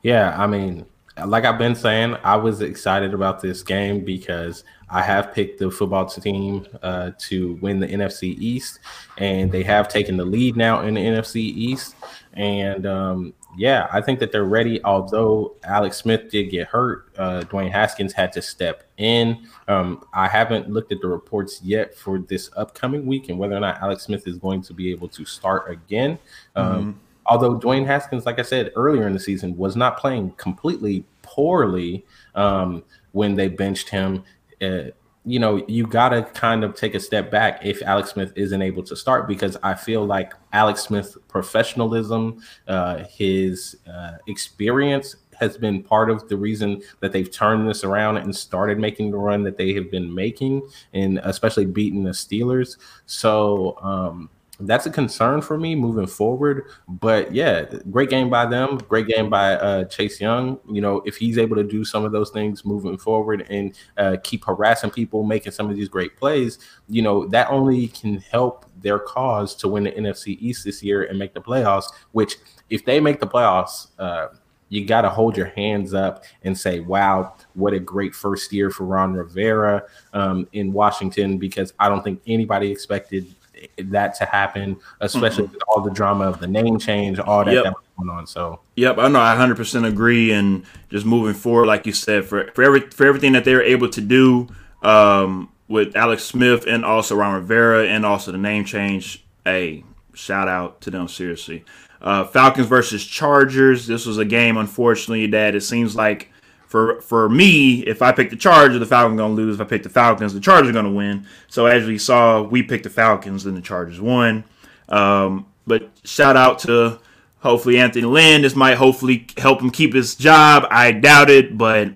[0.04, 0.86] Yeah, I mean,
[1.26, 5.72] like I've been saying, I was excited about this game because I have picked the
[5.72, 8.80] football team uh, to win the NFC East,
[9.18, 11.96] and they have taken the lead now in the NFC East.
[12.34, 14.84] And um, yeah, I think that they're ready.
[14.84, 19.48] Although Alex Smith did get hurt, uh, Dwayne Haskins had to step in.
[19.68, 23.62] Um, I haven't looked at the reports yet for this upcoming week and whether or
[23.62, 26.20] not Alex Smith is going to be able to start again.
[26.56, 30.32] Um, mm-hmm although Dwayne Haskins, like I said earlier in the season, was not playing
[30.32, 32.05] completely poorly
[32.36, 34.23] um, when they benched him.
[34.61, 34.86] Uh,
[35.28, 38.61] you know, you got to kind of take a step back if Alex Smith isn't
[38.61, 45.57] able to start because I feel like Alex Smith's professionalism, uh, his uh, experience has
[45.57, 49.43] been part of the reason that they've turned this around and started making the run
[49.43, 50.61] that they have been making,
[50.93, 52.78] and especially beating the Steelers.
[53.05, 54.30] So, um,
[54.60, 56.66] that's a concern for me moving forward.
[56.88, 58.78] But yeah, great game by them.
[58.78, 60.60] Great game by uh, Chase Young.
[60.70, 64.18] You know, if he's able to do some of those things moving forward and uh,
[64.24, 68.66] keep harassing people, making some of these great plays, you know, that only can help
[68.82, 71.86] their cause to win the NFC East this year and make the playoffs.
[72.12, 72.38] Which,
[72.70, 74.28] if they make the playoffs, uh,
[74.70, 78.70] you got to hold your hands up and say, wow, what a great first year
[78.70, 79.84] for Ron Rivera
[80.14, 83.36] um, in Washington, because I don't think anybody expected
[83.78, 85.53] that to happen, especially mm-hmm.
[85.53, 87.63] with all the drama of the name change, all that, yep.
[87.63, 88.28] that going on.
[88.28, 90.32] So, yep, I know I 100% agree.
[90.32, 93.61] And just moving forward, like you said, for for every for everything that they were
[93.61, 94.47] able to do
[94.82, 100.47] um, with Alex Smith and also Ron Rivera and also the name change, hey, shout
[100.47, 101.66] out to them seriously.
[102.01, 103.88] Uh, Falcons versus Chargers.
[103.88, 106.32] This was a game, unfortunately, that it seems like
[106.76, 109.55] for for me, if I pick the Chargers, the Falcons gonna lose.
[109.55, 111.26] If I pick the Falcons, the Chargers are gonna win.
[111.47, 114.43] So as we saw, we picked the Falcons and the Chargers won.
[114.89, 116.99] Um, but shout out to
[117.39, 118.41] hopefully Anthony Lynn.
[118.41, 120.67] This might hopefully help him keep his job.
[120.69, 121.93] I doubt it, but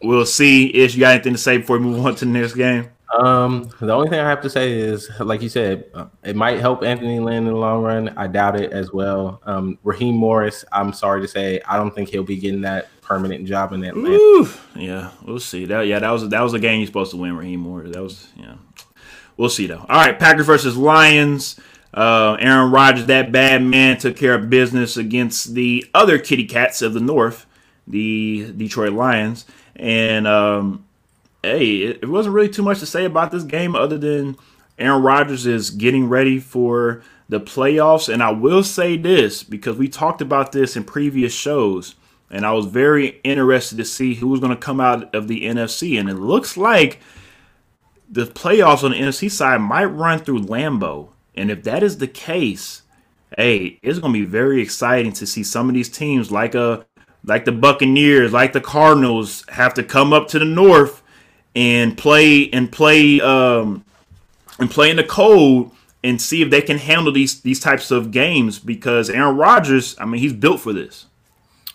[0.00, 0.66] we'll see.
[0.68, 2.90] If you got anything to say before we move on to the next game?
[3.18, 6.60] Um, the only thing I have to say is, like you said, uh, it might
[6.60, 8.10] help Anthony Lynn in the long run.
[8.10, 9.42] I doubt it as well.
[9.46, 13.44] Um, Raheem Morris, I'm sorry to say, I don't think he'll be getting that permanent
[13.44, 14.16] job in Atlanta.
[14.16, 15.64] Ooh, yeah, we'll see.
[15.64, 17.92] That yeah, that was that was a game you're supposed to win, Raheem Morris.
[17.92, 18.54] That was yeah.
[19.36, 19.84] We'll see though.
[19.88, 21.58] All right, Packers versus Lions.
[21.92, 26.82] Uh, Aaron Rodgers, that bad man, took care of business against the other kitty cats
[26.82, 27.46] of the North,
[27.84, 29.44] the Detroit Lions,
[29.74, 30.84] and um,
[31.42, 34.36] hey, it, it wasn't really too much to say about this game other than
[34.78, 38.12] Aaron Rodgers is getting ready for the playoffs.
[38.12, 41.96] And I will say this because we talked about this in previous shows,
[42.30, 45.44] and I was very interested to see who was going to come out of the
[45.44, 45.98] NFC.
[45.98, 47.00] And it looks like
[48.08, 51.08] the playoffs on the NFC side might run through Lambeau.
[51.34, 52.82] And if that is the case,
[53.36, 56.62] hey, it's going to be very exciting to see some of these teams like a
[56.62, 56.82] uh,
[57.22, 61.02] like the Buccaneers, like the Cardinals have to come up to the north
[61.54, 63.84] and play and play um
[64.58, 65.70] and play in the cold
[66.02, 70.06] and see if they can handle these these types of games because Aaron Rodgers, I
[70.06, 71.06] mean, he's built for this.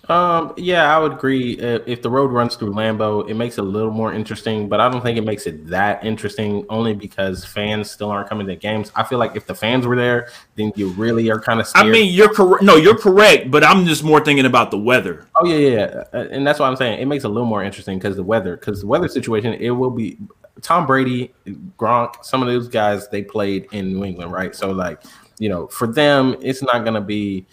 [0.08, 1.54] Um, yeah, I would agree.
[1.54, 4.90] If the road runs through Lambeau, it makes it a little more interesting, but I
[4.90, 8.92] don't think it makes it that interesting only because fans still aren't coming to games.
[8.96, 11.88] I feel like if the fans were there, then you really are kind of scared.
[11.88, 12.64] I mean, you're correct.
[12.64, 15.26] No, you're correct, but I'm just more thinking about the weather.
[15.36, 17.00] Oh yeah, yeah, and that's what I'm saying.
[17.00, 19.72] It makes it a little more interesting because the weather, because the weather situation, it
[19.72, 20.18] will be
[20.62, 21.34] Tom Brady,
[21.78, 24.56] Gronk, some of those guys they played in New England, right?
[24.56, 25.02] So like,
[25.38, 27.46] you know, for them, it's not going to be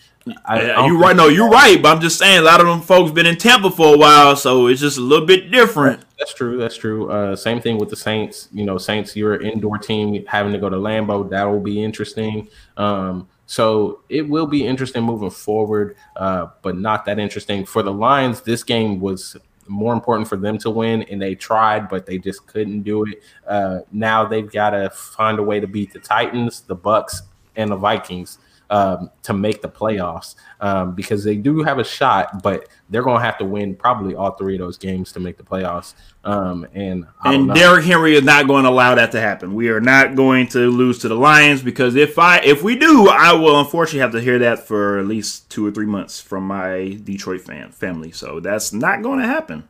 [0.45, 1.17] I, you right?
[1.17, 1.81] No, you're right.
[1.81, 4.37] But I'm just saying, a lot of them folks been in Tampa for a while,
[4.37, 6.05] so it's just a little bit different.
[6.19, 6.57] That's true.
[6.57, 7.11] That's true.
[7.11, 8.49] Uh, same thing with the Saints.
[8.53, 11.29] You know, Saints, you're an indoor team having to go to Lambeau.
[11.31, 12.49] That will be interesting.
[12.77, 17.93] Um, so it will be interesting moving forward, uh, but not that interesting for the
[17.93, 18.41] Lions.
[18.41, 22.47] This game was more important for them to win, and they tried, but they just
[22.47, 23.23] couldn't do it.
[23.47, 27.23] Uh, now they've got to find a way to beat the Titans, the Bucks,
[27.57, 28.39] and the Vikings
[28.71, 33.19] um, to make the playoffs um, because they do have a shot, but they're going
[33.19, 35.95] to have to win probably all three of those games to make the playoffs.
[36.25, 39.55] Um, and and Derrick Henry is not going to allow that to happen.
[39.55, 43.09] We are not going to lose to the Lions because if I if we do,
[43.09, 46.47] I will unfortunately have to hear that for at least two or three months from
[46.47, 48.13] my Detroit fan family.
[48.13, 49.69] So that's not going to happen.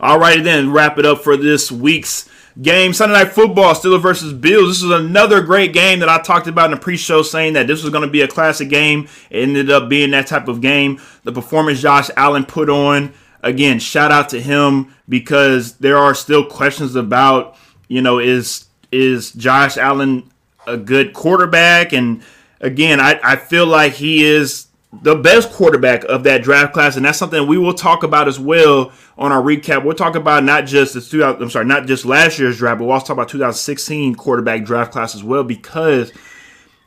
[0.00, 2.28] All righty then, wrap it up for this week's
[2.60, 2.92] game.
[2.92, 4.68] Sunday Night Football, Steelers versus Bills.
[4.68, 7.82] This is another great game that I talked about in the pre-show, saying that this
[7.82, 9.08] was going to be a classic game.
[9.30, 11.00] It ended up being that type of game.
[11.24, 16.44] The performance Josh Allen put on, again, shout out to him because there are still
[16.44, 17.56] questions about,
[17.88, 20.30] you know, is is Josh Allen
[20.66, 21.92] a good quarterback?
[21.92, 22.22] And
[22.60, 27.04] again, I, I feel like he is the best quarterback of that draft class, and
[27.04, 29.84] that's something we will talk about as well on our recap.
[29.84, 32.84] We'll talk about not just the 2000, I'm sorry, not just last year's draft, but
[32.84, 36.12] we'll also talk about 2016 quarterback draft class as well because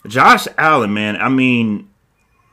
[0.08, 1.90] Josh Allen, man, I mean,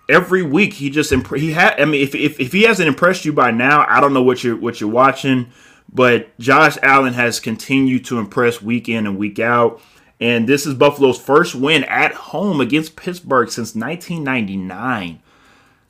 [0.08, 1.78] every week he just imp- he had.
[1.78, 4.42] I mean, if, if if he hasn't impressed you by now, I don't know what
[4.42, 5.52] you're what you're watching,
[5.92, 9.80] but Josh Allen has continued to impress week in and week out.
[10.18, 15.20] And this is Buffalo's first win at home against Pittsburgh since 1999.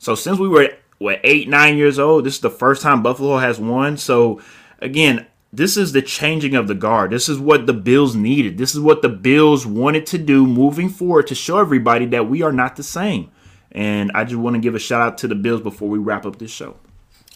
[0.03, 3.37] So since we were what eight nine years old, this is the first time Buffalo
[3.37, 3.95] has won.
[3.95, 4.41] So
[4.79, 7.11] again, this is the changing of the guard.
[7.11, 8.57] This is what the Bills needed.
[8.57, 12.41] This is what the Bills wanted to do moving forward to show everybody that we
[12.41, 13.31] are not the same.
[13.71, 16.25] And I just want to give a shout out to the Bills before we wrap
[16.25, 16.75] up this show.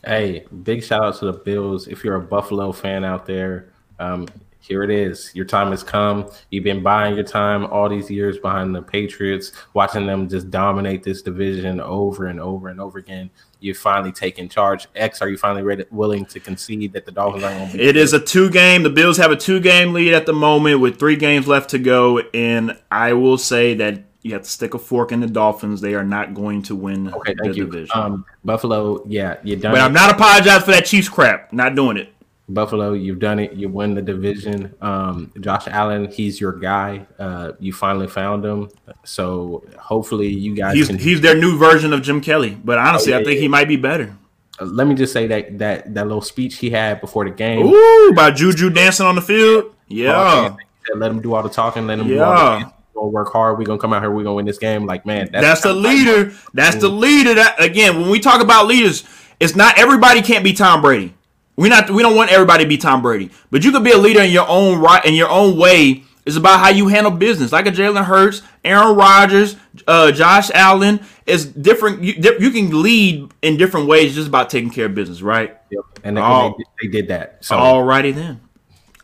[0.05, 1.87] Hey, big shout out to the Bills.
[1.87, 4.27] If you're a Buffalo fan out there, um,
[4.67, 5.31] here it is.
[5.33, 6.29] Your time has come.
[6.51, 11.03] You've been buying your time all these years behind the Patriots, watching them just dominate
[11.03, 13.29] this division over and over and over again.
[13.59, 14.87] You're finally taking charge.
[14.95, 17.83] X, are you finally ready, willing to concede that the Dolphins are going to be?
[17.83, 18.83] It is a two game.
[18.83, 21.79] The Bills have a two game lead at the moment with three games left to
[21.79, 22.19] go.
[22.33, 25.79] And I will say that you have to stick a fork in the Dolphins.
[25.81, 27.65] They are not going to win okay, the you.
[27.65, 27.89] division.
[27.93, 29.71] Um, Buffalo, yeah, you're done.
[29.71, 29.81] But.
[29.81, 31.53] I'm not apologizing for that Chiefs crap.
[31.53, 32.13] Not doing it.
[32.49, 33.53] Buffalo, you've done it.
[33.53, 34.73] You win the division.
[34.81, 37.05] Um, Josh Allen, he's your guy.
[37.19, 38.69] Uh, you finally found him.
[39.03, 40.75] So hopefully you guys.
[40.75, 40.97] He's can...
[40.97, 42.57] he's their new version of Jim Kelly.
[42.63, 43.41] But honestly, oh, yeah, I think yeah.
[43.41, 44.15] he might be better.
[44.59, 47.65] Uh, let me just say that that that little speech he had before the game.
[47.65, 49.75] Ooh, about Juju dancing on the field.
[49.87, 50.13] Yeah.
[50.15, 50.57] Oh,
[50.95, 51.85] let him do all the talking.
[51.85, 52.15] Let him yeah.
[52.15, 53.57] do all the gonna work hard.
[53.57, 54.11] We're gonna come out here.
[54.11, 54.85] We're gonna win this game.
[54.85, 56.33] Like, man, that's, that's the leader.
[56.53, 57.33] That's the leader.
[57.35, 59.03] That again, when we talk about leaders,
[59.39, 61.13] it's not everybody can't be Tom Brady.
[61.57, 63.97] We not we don't want everybody to be Tom Brady, but you could be a
[63.97, 66.03] leader in your own right in your own way.
[66.25, 69.55] It's about how you handle business, like a Jalen Hurts, Aaron Rodgers,
[69.87, 70.99] uh, Josh Allen.
[71.25, 72.03] It's different.
[72.03, 74.13] You, you, can lead in different ways.
[74.13, 75.57] just about taking care of business, right?
[75.69, 75.83] Yep.
[76.03, 77.45] And, they, they, they, did that.
[77.45, 77.55] So.
[77.55, 78.41] Alrighty then.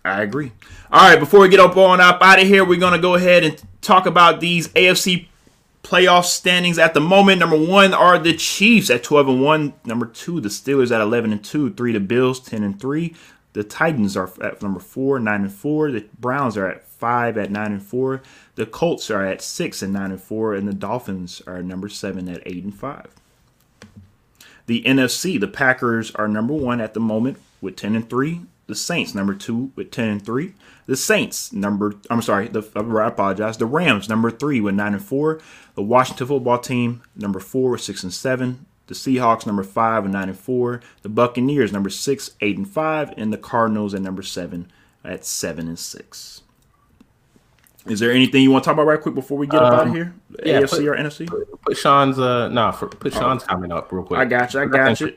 [0.03, 0.51] I agree.
[0.91, 1.17] All right.
[1.17, 4.05] Before we get up on up out of here, we're gonna go ahead and talk
[4.05, 5.27] about these AFC
[5.83, 7.39] playoff standings at the moment.
[7.39, 9.73] Number one are the Chiefs at 12 and 1.
[9.85, 11.73] Number two, the Steelers at 11 and 2.
[11.73, 13.13] Three, the Bills 10 and 3.
[13.51, 15.91] The Titans are at number four, 9 and 4.
[15.91, 18.21] The Browns are at 5 at 9 and 4.
[18.55, 20.55] The Colts are at 6 and 9 and 4.
[20.55, 23.07] And the Dolphins are number 7 at 8 and 5.
[24.65, 28.41] The NFC, the Packers are number one at the moment with 10 and 3.
[28.67, 30.53] The Saints, number two with 10 and 3.
[30.85, 33.57] The Saints, number I'm sorry, the I apologize.
[33.57, 35.39] The Rams, number three with nine and four.
[35.75, 38.65] The Washington football team, number four with six and seven.
[38.87, 40.81] The Seahawks, number five with nine and four.
[41.01, 44.71] The Buccaneers, number six, eight and five, and the Cardinals at number seven
[45.05, 46.41] at seven and six.
[47.85, 49.87] Is there anything you want to talk about right quick before we get um, out
[49.87, 50.13] of here?
[50.45, 51.27] Yeah, AFC put, or NFC?
[51.27, 53.47] Put, put Sean's uh nah, for, put Sean's oh.
[53.47, 54.19] comment up real quick.
[54.19, 54.61] I got you.
[54.61, 55.15] I got you.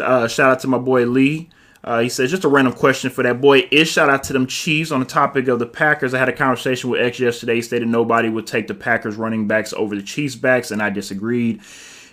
[0.00, 1.48] Uh, shout out to my boy Lee.
[1.84, 3.66] Uh, he says, just a random question for that boy.
[3.70, 6.14] Is shout out to them Chiefs on the topic of the Packers.
[6.14, 7.56] I had a conversation with X yesterday.
[7.56, 10.90] He stated nobody would take the Packers running backs over the Chiefs backs, and I
[10.90, 11.60] disagreed.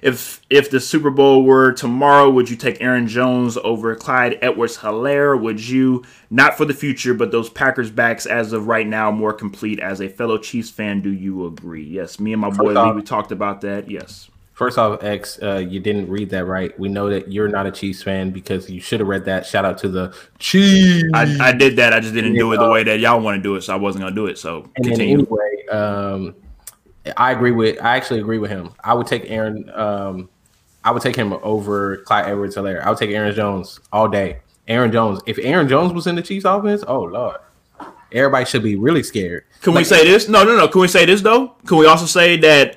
[0.01, 4.78] If if the Super Bowl were tomorrow, would you take Aaron Jones over Clyde Edwards
[4.78, 5.39] Helaire?
[5.39, 9.34] Would you, not for the future, but those Packers backs as of right now more
[9.34, 11.84] complete as a fellow Chiefs fan, do you agree?
[11.84, 13.91] Yes, me and my boy Lee, we talked about that.
[13.91, 14.32] Yes.
[14.60, 16.78] First off, X, uh, you didn't read that right.
[16.78, 19.45] We know that you're not a Chiefs fan because you should have read that.
[19.45, 21.05] Shout out to the Chiefs.
[21.14, 21.93] I, I did that.
[21.93, 23.78] I just didn't do it the way that y'all want to do it, so I
[23.78, 24.38] wasn't gonna do it.
[24.38, 25.20] So and continue.
[25.20, 26.36] anyway, um,
[27.16, 27.82] I agree with.
[27.82, 28.72] I actually agree with him.
[28.84, 29.72] I would take Aaron.
[29.74, 30.30] Um,
[30.84, 32.84] I would take him over Clyde Edwards Helaire.
[32.84, 34.39] I would take Aaron Jones all day.
[34.68, 35.22] Aaron Jones.
[35.26, 37.38] If Aaron Jones was in the Chiefs offense, oh lord,
[38.12, 39.45] everybody should be really scared.
[39.62, 40.28] Can like, we say this?
[40.28, 40.68] No, no, no.
[40.68, 41.55] Can we say this though?
[41.66, 42.68] Can we also say that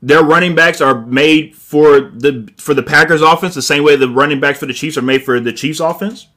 [0.00, 4.08] their running backs are made for the for the Packers offense the same way the
[4.08, 6.28] running backs for the Chiefs are made for the Chiefs offense?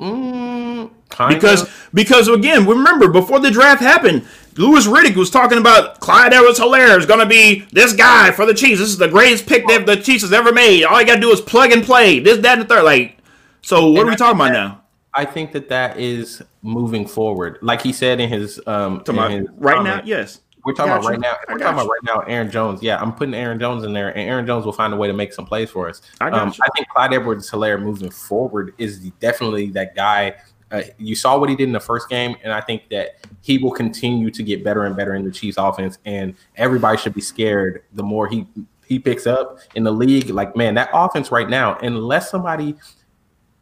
[0.00, 0.90] Mm,
[1.28, 1.90] because of.
[1.92, 4.26] because again, remember before the draft happened,
[4.56, 8.46] Louis Riddick was talking about Clyde Edwards Helaire is going to be this guy for
[8.46, 8.80] the Chiefs.
[8.80, 10.84] This is the greatest pick that the Chiefs has ever made.
[10.84, 12.20] All you got to do is plug and play.
[12.20, 12.84] This, that, and the third.
[12.84, 13.18] Like,
[13.62, 14.82] so what and are we talking about that, now?
[15.14, 17.58] I think that that is moving forward.
[17.62, 20.40] Like he said in his um in his right comment, now, yes.
[20.68, 21.34] We're talking about right now.
[21.48, 21.82] We're talking you.
[21.82, 22.20] about right now.
[22.30, 22.82] Aaron Jones.
[22.82, 25.14] Yeah, I'm putting Aaron Jones in there, and Aaron Jones will find a way to
[25.14, 26.02] make some plays for us.
[26.20, 30.34] I, um, I think Clyde Edwards Helaire moving forward is definitely that guy.
[30.70, 33.56] Uh, you saw what he did in the first game, and I think that he
[33.56, 35.96] will continue to get better and better in the Chiefs offense.
[36.04, 38.46] And everybody should be scared the more he
[38.84, 40.28] he picks up in the league.
[40.28, 42.76] Like man, that offense right now, unless somebody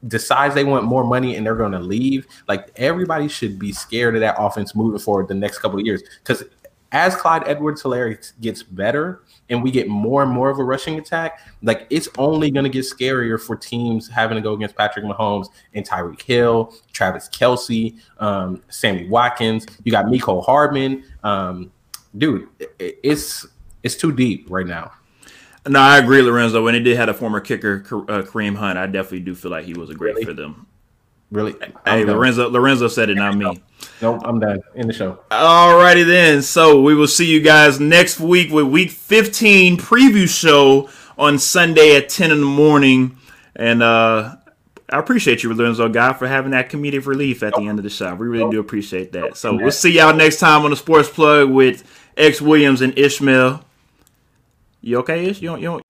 [0.09, 4.15] decides they want more money and they're going to leave, like everybody should be scared
[4.15, 6.03] of that offense moving forward the next couple of years.
[6.23, 6.45] Because
[6.97, 9.21] as Clyde Edwards Helaire gets better
[9.51, 12.71] and we get more and more of a rushing attack, like it's only going to
[12.71, 17.99] get scarier for teams having to go against Patrick Mahomes and Tyreek Hill, Travis Kelce,
[18.19, 19.67] um, Sammy Watkins.
[19.85, 21.05] You got Mecole Hardman.
[21.23, 21.71] Um,
[22.17, 23.47] dude, it's
[23.83, 24.91] it's too deep right now.
[25.69, 26.65] No, I agree, Lorenzo.
[26.65, 29.67] When they did have a former kicker, uh, Kareem Hunt, I definitely do feel like
[29.67, 30.25] he was a great really?
[30.25, 30.67] for them.
[31.31, 31.55] Really?
[31.85, 32.17] I'm hey, done.
[32.17, 32.49] Lorenzo.
[32.49, 33.61] Lorenzo said it, not me.
[34.01, 34.61] Nope, I'm done.
[34.75, 35.19] In the show.
[35.31, 36.43] Alrighty then.
[36.43, 41.97] So we will see you guys next week with Week 15 preview show on Sunday
[41.97, 43.17] at 10 in the morning.
[43.57, 44.37] And uh,
[44.89, 47.91] I appreciate you, Lorenzo, guy, for having that comedic relief at the end of the
[47.91, 48.15] show.
[48.15, 49.37] We really do appreciate that.
[49.37, 51.85] So we'll see y'all next time on the Sports Plug with
[52.17, 53.65] X Williams and Ishmael.
[54.83, 55.41] You okay, Ish?
[55.41, 55.87] You don't, you don't